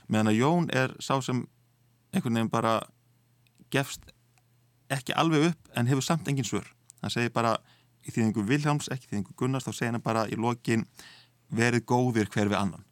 Meðan 0.07 0.31
að 0.31 0.39
Jón 0.39 0.69
er 0.75 0.93
sá 1.03 1.17
sem 1.23 1.43
einhvern 2.13 2.39
veginn 2.39 2.51
bara 2.51 2.79
gefst 3.73 4.11
ekki 4.93 5.15
alveg 5.19 5.49
upp 5.51 5.71
en 5.75 5.89
hefur 5.89 6.05
samt 6.05 6.27
engin 6.31 6.47
svör. 6.47 6.67
Hann 7.01 7.13
segir 7.13 7.33
bara 7.35 7.57
í 8.07 8.13
þýðingu 8.13 8.45
Viljáms, 8.47 8.91
ekki 8.93 9.11
þýðingu 9.11 9.35
Gunnars 9.39 9.67
þá 9.67 9.73
segir 9.73 9.95
hann 9.95 10.05
bara 10.05 10.27
í 10.31 10.37
lokin 10.39 10.85
verið 11.53 11.85
góðir 11.89 12.31
hver 12.31 12.51
við 12.51 12.59
annan. 12.59 12.85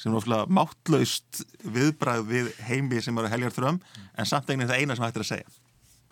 Sem 0.00 0.12
er 0.12 0.20
ofslega 0.20 0.46
máttlaust 0.48 1.42
viðbræð 1.66 2.22
við 2.30 2.52
heimi 2.68 3.02
sem 3.04 3.18
eru 3.20 3.30
heljar 3.30 3.56
þröm 3.56 3.80
en 4.16 4.28
samt 4.28 4.48
eginn 4.48 4.64
er 4.64 4.70
það 4.70 4.84
eina 4.84 4.96
sem 4.96 5.06
hættir 5.06 5.26
að 5.26 5.32
segja 5.34 5.58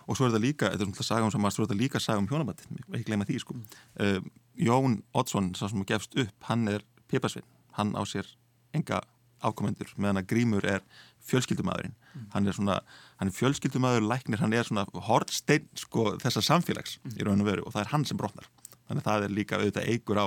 og 0.08 0.16
svo 0.16 0.26
er 0.26 0.32
þetta 0.32 0.44
líka, 0.44 0.72
þetta 0.72 0.86
er 0.86 0.90
svona 0.96 1.08
sagum 1.10 1.32
sem 1.34 1.46
að 1.46 1.54
svo 1.54 1.64
er 1.64 1.68
þetta 1.68 1.82
líka 1.82 2.00
sagum 2.02 2.28
hjónabætti, 2.30 2.68
ekki 2.88 3.04
gleyma 3.10 3.28
því 3.28 3.38
sko. 3.44 3.58
Uh, 4.00 4.18
Jón 4.58 4.98
Oddsson, 5.12 5.52
sá 5.58 5.68
sem 5.68 5.84
gefst 5.86 6.16
upp, 6.18 6.34
hann 6.48 6.64
er 6.72 6.84
pipasvinn, 7.12 7.46
hann 7.76 7.92
á 7.94 8.02
sér 8.08 8.26
enga 8.74 9.02
afkomendur 9.44 9.90
meðan 10.00 10.22
að 10.22 10.30
Grímur 10.32 10.66
er 10.66 10.84
fjölskyldumæðurinn 11.28 11.94
mm. 11.94 12.24
hann 12.34 12.48
er 12.48 12.56
svona, 12.56 12.78
hann 13.20 13.30
er 13.30 13.36
fjölskyldumæður 13.36 14.06
læknir, 14.10 14.40
hann 14.42 14.54
er 14.56 14.66
svona 14.66 14.86
hortsteinn 15.08 15.68
sko 15.78 16.14
þessa 16.22 16.42
samfélags 16.44 16.98
mm. 17.02 17.18
í 17.18 17.26
raun 17.26 17.44
og 17.44 17.50
veru 17.50 17.66
og 17.66 17.74
það 17.74 17.84
er 17.84 17.92
hann 17.92 18.06
sem 18.08 18.20
brotnar, 18.20 18.48
þannig 18.88 19.04
að 19.04 19.10
það 19.10 19.26
er 19.26 19.36
líka 19.36 19.60
auðvitað 19.60 19.92
eigur 19.92 20.22
á 20.22 20.26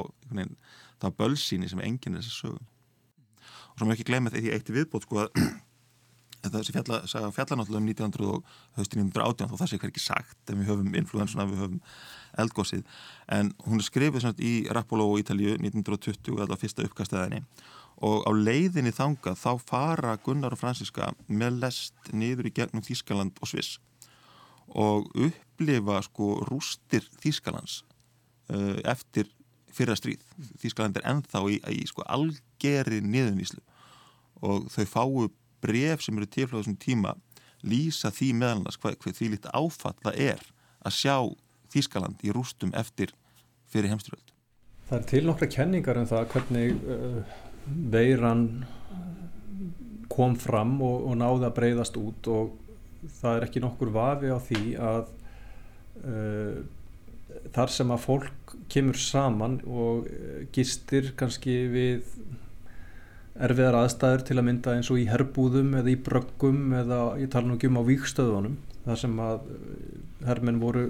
það 1.02 1.18
bölsíni 1.18 1.72
sem 1.72 1.82
enginn 1.84 2.16
er 2.16 2.24
þessi 2.24 2.38
sögum 2.38 2.70
og 3.72 3.80
svo 3.80 3.88
mér 3.88 3.98
ekki 3.98 4.08
gleyma 4.12 4.32
því 4.34 4.54
eitt 4.54 4.72
viðbót 4.72 5.08
sko 5.08 5.26
að 5.26 5.42
þessi 6.42 6.74
fjalla, 6.74 7.02
fjallanáttúrulega 7.06 7.82
um 7.82 7.90
1900 7.90 8.30
og 8.32 8.56
höstin 8.80 9.04
1918 9.06 9.52
og 9.52 9.60
það 9.60 9.70
sé 9.72 9.80
ekki 9.80 10.04
sagt 10.04 10.54
en 10.54 10.62
við 10.62 10.72
höfum 10.72 10.96
influensuna, 10.98 11.46
við 11.50 11.62
höfum 11.66 11.82
eldgósið 12.42 12.82
en 13.38 13.52
hún 13.68 13.82
er 13.82 13.88
skrifið 13.88 14.42
í 14.42 14.54
Rappolo 14.74 15.10
og 15.12 15.22
Ítalju 15.22 15.58
1920 15.60 16.42
eða 16.46 16.58
fyrsta 16.58 16.88
uppkastæðinni 16.88 17.44
og 18.02 18.26
á 18.26 18.32
leiðinni 18.34 18.94
þanga 18.96 19.36
þá 19.38 19.52
fara 19.62 20.18
Gunnar 20.26 20.56
og 20.56 20.62
Franziska 20.62 21.12
með 21.28 21.62
lest 21.66 22.14
niður 22.14 22.50
í 22.50 22.56
gegnum 22.56 22.86
Þískaland 22.86 23.38
og 23.42 23.52
Sviss 23.52 23.78
og 24.72 25.12
upplifa 25.20 26.00
sko 26.08 26.40
rústir 26.48 27.06
Þískalands 27.22 27.82
uh, 28.50 28.80
eftir 28.88 29.30
fyrra 29.72 29.96
stríð. 29.96 30.24
Þískaland 30.60 30.98
er 31.00 31.08
ennþá 31.12 31.44
í, 31.52 31.60
í 31.72 31.84
sko 31.88 32.06
algeri 32.08 33.02
niðurníslu 33.04 33.62
og 34.42 34.68
þau 34.74 34.86
fáu 34.90 35.28
bref 35.62 36.04
sem 36.04 36.18
eru 36.18 36.30
til 36.30 36.50
á 36.50 36.56
þessum 36.58 36.80
tíma 36.82 37.16
lýsa 37.62 38.12
því 38.14 38.34
meðalans 38.42 38.80
hvað, 38.82 38.98
hvað 39.02 39.18
því 39.20 39.32
lítið 39.36 39.56
áfatt 39.58 40.04
það 40.06 40.22
er 40.32 40.46
að 40.82 40.98
sjá 40.98 41.16
Þískaland 41.72 42.24
í 42.28 42.34
rústum 42.36 42.74
eftir 42.76 43.14
fyrir 43.72 43.94
heimstyröld. 43.94 44.34
Það 44.90 44.98
er 44.98 45.06
til 45.08 45.22
nokkra 45.24 45.48
kenningar 45.48 46.00
um 46.02 46.08
það 46.10 46.26
hvernig 46.34 46.82
uh, 46.84 47.38
veiran 47.94 48.42
kom 50.12 50.36
fram 50.36 50.76
og, 50.84 51.06
og 51.08 51.16
náði 51.22 51.48
að 51.48 51.56
breyðast 51.62 52.00
út 52.02 52.28
og 52.28 52.58
það 53.22 53.38
er 53.38 53.48
ekki 53.48 53.64
nokkur 53.64 53.94
vafi 53.96 54.34
á 54.36 54.40
því 54.44 54.64
að 54.84 55.14
uh, 56.04 56.60
þar 57.56 57.74
sem 57.78 57.94
að 57.96 58.04
fólk 58.04 58.56
kemur 58.72 59.00
saman 59.00 59.62
og 59.64 60.10
uh, 60.12 60.42
gistir 60.52 61.14
kannski 61.16 61.56
við 61.72 62.12
erfiðar 63.42 63.78
aðstæður 63.82 64.26
til 64.28 64.38
að 64.38 64.48
mynda 64.48 64.76
eins 64.78 64.92
og 64.94 65.00
í 65.02 65.08
herbúðum 65.10 65.74
eða 65.80 65.92
í 65.92 65.98
bröggum 66.06 66.76
eða 66.78 67.00
ég 67.22 67.32
tala 67.34 67.50
nú 67.50 67.58
ekki 67.58 67.72
um 67.72 67.80
á 67.82 67.84
víkstöðunum 67.88 68.58
þar 68.86 69.02
sem 69.02 69.20
að 69.22 69.50
uh, 69.56 69.66
hermenn 70.28 70.62
voru 70.62 70.86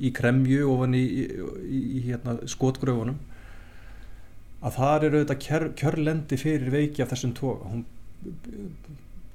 í 0.00 0.12
kremju 0.16 0.68
ofan 0.72 0.96
í, 0.96 1.02
í, 1.04 1.80
í, 1.80 2.00
hérna, 2.08 2.38
skotgröfunum 2.48 3.18
að 4.60 4.76
það 4.76 5.06
eru 5.06 5.20
auðvitað 5.20 5.42
kjör, 5.46 5.66
kjörlendi 5.80 6.38
fyrir 6.40 6.72
veiki 6.72 7.04
af 7.04 7.12
þessum 7.14 7.36
tóka 7.36 7.70
hún 7.70 7.84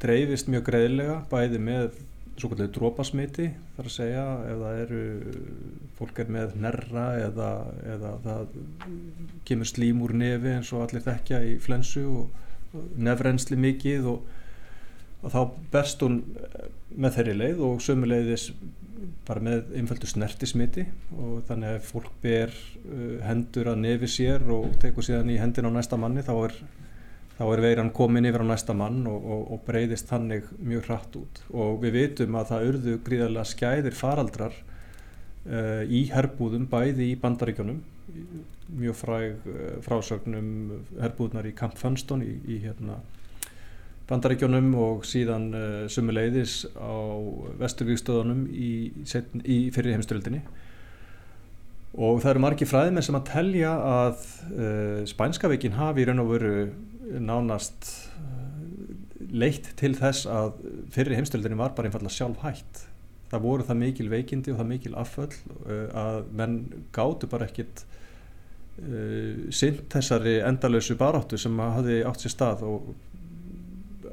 dreifist 0.01 0.49
mjög 0.51 0.68
greiðlega 0.70 1.22
bæði 1.32 1.61
með 1.66 2.01
svo 2.36 2.51
kallið 2.51 2.71
drópasmiti 2.75 3.49
þar 3.75 3.89
að 3.89 3.95
segja 3.95 4.23
ef 4.51 4.61
það 4.61 4.79
eru 4.83 5.03
fólk 5.95 6.21
er 6.23 6.31
með 6.36 6.55
nerra 6.59 7.05
eða, 7.23 7.51
eða 7.95 8.13
það 8.25 8.57
kemur 9.47 9.71
slím 9.71 10.01
úr 10.03 10.15
nefi 10.19 10.55
eins 10.57 10.71
og 10.75 10.86
allir 10.86 11.05
þekkja 11.05 11.43
í 11.47 11.53
flensu 11.63 12.03
og 12.11 12.81
nefrensli 12.99 13.57
mikið 13.59 14.09
og, 14.11 14.25
og 15.23 15.31
þá 15.31 15.39
berst 15.71 16.03
hún 16.03 16.19
með 16.95 17.19
þeirri 17.19 17.38
leið 17.39 17.61
og 17.69 17.83
sömuleiðis 17.83 18.49
bara 19.25 19.41
með 19.43 19.73
einföldu 19.79 20.07
snertismiti 20.09 20.86
og 21.17 21.43
þannig 21.47 21.75
að 21.75 21.88
fólk 21.88 22.11
ber 22.23 22.53
uh, 22.53 23.19
hendur 23.25 23.71
að 23.71 23.81
nefi 23.83 24.09
sér 24.11 24.45
og 24.53 24.75
tekur 24.81 25.05
síðan 25.05 25.31
í 25.33 25.39
hendin 25.41 25.67
á 25.69 25.71
næsta 25.75 25.99
manni 25.99 26.23
þá 26.25 26.33
er, 26.38 26.57
þá 27.36 27.43
er 27.49 27.63
veiran 27.65 27.91
komin 27.95 28.27
yfir 28.29 28.45
á 28.45 28.47
næsta 28.47 28.75
mann 28.77 29.03
og, 29.11 29.25
og, 29.25 29.41
og 29.55 29.63
breyðist 29.67 30.07
þannig 30.11 30.47
mjög 30.63 30.88
hratt 30.89 31.17
út. 31.19 31.41
Og 31.51 31.81
við 31.83 31.97
vitum 31.99 32.38
að 32.39 32.51
það 32.53 32.69
urðu 32.69 32.95
gríðarlega 33.05 33.51
skæðir 33.51 33.97
faraldrar 33.97 34.55
uh, 34.55 35.83
í 35.83 36.05
herbúðum 36.13 36.69
bæði 36.71 37.11
í 37.11 37.19
bandaríkjónum 37.19 37.81
mjög 38.79 38.97
fræg 39.01 39.49
uh, 39.51 39.75
frásögnum 39.86 40.79
herbúðnar 41.01 41.49
í 41.49 41.55
Camp 41.57 41.75
Funston 41.79 42.23
í, 42.25 42.31
í 42.47 42.61
hérna 42.63 43.01
bandaríkjónum 44.09 44.71
og 44.79 45.05
síðan 45.09 45.49
uh, 45.51 45.81
sumuleiðis 45.91 46.63
á 46.77 46.95
vesturvíkstöðunum 47.61 48.45
fyrir 49.05 49.95
heimstöldinni 49.95 50.43
og 51.95 52.19
það 52.21 52.31
eru 52.33 52.43
margi 52.43 52.67
fræðmenn 52.67 53.05
sem 53.05 53.17
að 53.17 53.29
telja 53.29 53.71
að 53.88 54.25
uh, 54.51 55.01
spænska 55.07 55.49
veikin 55.51 55.77
hafi 55.77 56.03
í 56.03 56.09
raun 56.09 56.23
og 56.23 56.33
veru 56.33 56.55
nánast 57.22 57.89
uh, 58.20 59.30
leitt 59.32 59.72
til 59.80 59.93
þess 59.97 60.28
að 60.30 60.53
fyrir 60.93 61.18
heimstöldinni 61.20 61.60
var 61.60 61.76
bara 61.78 61.89
einfallega 61.89 62.14
sjálf 62.14 62.43
hægt 62.45 62.86
það 63.32 63.43
voru 63.45 63.66
það 63.68 63.82
mikil 63.82 64.10
veikindi 64.12 64.53
og 64.53 64.62
það 64.62 64.72
mikil 64.72 64.95
afföll 65.01 65.34
uh, 65.34 65.88
að 66.06 66.20
menn 66.39 66.58
gáttu 66.95 67.30
bara 67.32 67.49
ekkit 67.49 67.84
uh, 67.86 69.45
sinn 69.53 69.82
þessari 69.91 70.39
endalösu 70.45 70.97
baráttu 70.99 71.39
sem 71.41 71.60
hafi 71.60 72.01
átt 72.08 72.26
sér 72.26 72.36
stað 72.36 72.66
og 72.70 72.93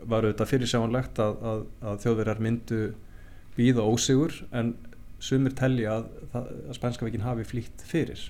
var 0.03 0.26
auðvitað 0.26 0.51
fyrirsjánlegt 0.51 1.20
að, 1.22 1.36
að, 1.47 1.61
að 1.86 2.01
þjóðverjar 2.05 2.43
myndu 2.43 2.80
býða 3.57 3.84
ósigur 3.86 4.34
en 4.51 4.74
sumir 5.22 5.55
telja 5.57 6.01
að, 6.01 6.09
að 6.34 6.49
spænska 6.78 7.07
veikin 7.07 7.24
hafi 7.24 7.47
flýtt 7.47 7.84
fyrir. 7.86 8.24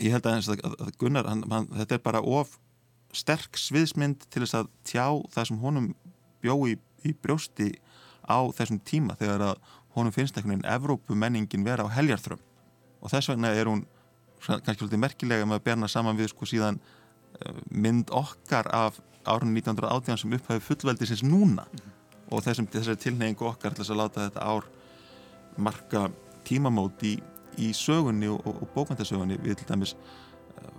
Ég 0.00 0.14
held 0.16 0.26
aðeins 0.26 0.48
að 0.50 0.94
Gunnar, 0.98 1.28
hann, 1.28 1.44
hann, 1.52 1.68
þetta 1.76 1.98
er 1.98 2.02
bara 2.02 2.22
of 2.24 2.56
sterk 3.12 3.58
sviðsmynd 3.60 4.26
til 4.32 4.44
þess 4.44 4.58
að 4.62 4.70
tjá 4.88 5.06
það 5.34 5.48
sem 5.48 5.62
honum 5.62 5.88
bjói 6.42 6.74
í, 6.74 6.76
í 7.08 7.12
brjósti 7.12 7.72
á 8.24 8.38
þessum 8.56 8.80
tíma 8.86 9.16
þegar 9.20 9.46
að 9.52 9.62
honum 9.96 10.14
finnst 10.14 10.36
einhvern 10.36 10.56
veginn 10.56 10.72
Evrópumenningin 10.72 11.66
vera 11.66 11.84
á 11.84 11.94
heljarþrömm 11.94 12.40
og 13.02 13.12
þess 13.12 13.32
vegna 13.32 13.52
er 13.52 13.68
hún 13.70 13.84
kannski 14.42 14.80
svolítið 14.80 15.02
merkilega 15.02 15.46
með 15.46 15.60
að 15.60 15.66
berna 15.68 15.88
saman 15.90 16.18
við 16.18 16.32
sko 16.32 16.48
síðan 16.48 16.78
eh, 16.80 17.58
mynd 17.70 18.10
okkar 18.14 18.68
af 18.74 19.00
árunni 19.28 19.60
1918 19.62 20.22
sem 20.22 20.36
upphæfi 20.38 20.64
fullveldi 20.66 21.06
sinns 21.06 21.22
núna 21.22 21.66
mm 21.66 21.78
-hmm. 21.78 21.92
og 22.30 22.42
þessum, 22.42 22.66
þessari 22.66 22.96
tilneyingu 22.96 23.46
okkar 23.46 23.74
til 23.74 23.84
að 23.84 24.00
láta 24.00 24.28
þetta 24.28 24.40
ár 24.40 24.64
marka 25.56 26.10
tímamót 26.44 27.02
í, 27.02 27.22
í 27.58 27.72
sögunni 27.72 28.28
og, 28.28 28.46
og, 28.46 28.68
bókmyndasögunni 28.74 29.38
við 29.42 29.54
til 29.60 29.68
dæmis 29.68 29.96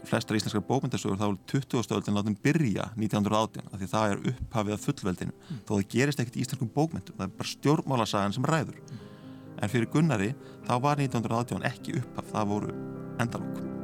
flestar 0.07 0.37
íslenskar 0.37 0.63
bókmyndasögur 0.67 1.19
þá 1.19 1.27
er 1.27 1.37
20. 1.51 1.83
stöldin 1.87 2.17
látum 2.17 2.37
byrja 2.43 2.89
1918 2.97 3.69
af 3.69 3.79
því 3.79 3.89
það 3.93 4.15
er 4.15 4.23
upphafið 4.33 4.75
af 4.77 4.87
fullveldinu 4.87 5.35
mm. 5.35 5.61
þó 5.67 5.73
það 5.75 5.85
gerist 5.95 6.23
ekkert 6.23 6.39
í 6.39 6.45
íslenskum 6.45 6.73
bókmyndum 6.75 7.19
það 7.19 7.27
er 7.27 7.37
bara 7.37 7.51
stjórnmálasagan 7.53 8.35
sem 8.37 8.49
ræður 8.49 8.81
mm. 8.81 9.05
en 9.59 9.73
fyrir 9.75 9.91
Gunnari 9.93 10.33
þá 10.67 10.73
var 10.87 11.05
1918 11.05 11.69
ekki 11.71 12.01
upphaf 12.01 12.33
það 12.33 12.51
voru 12.55 12.75
endalók 13.23 13.82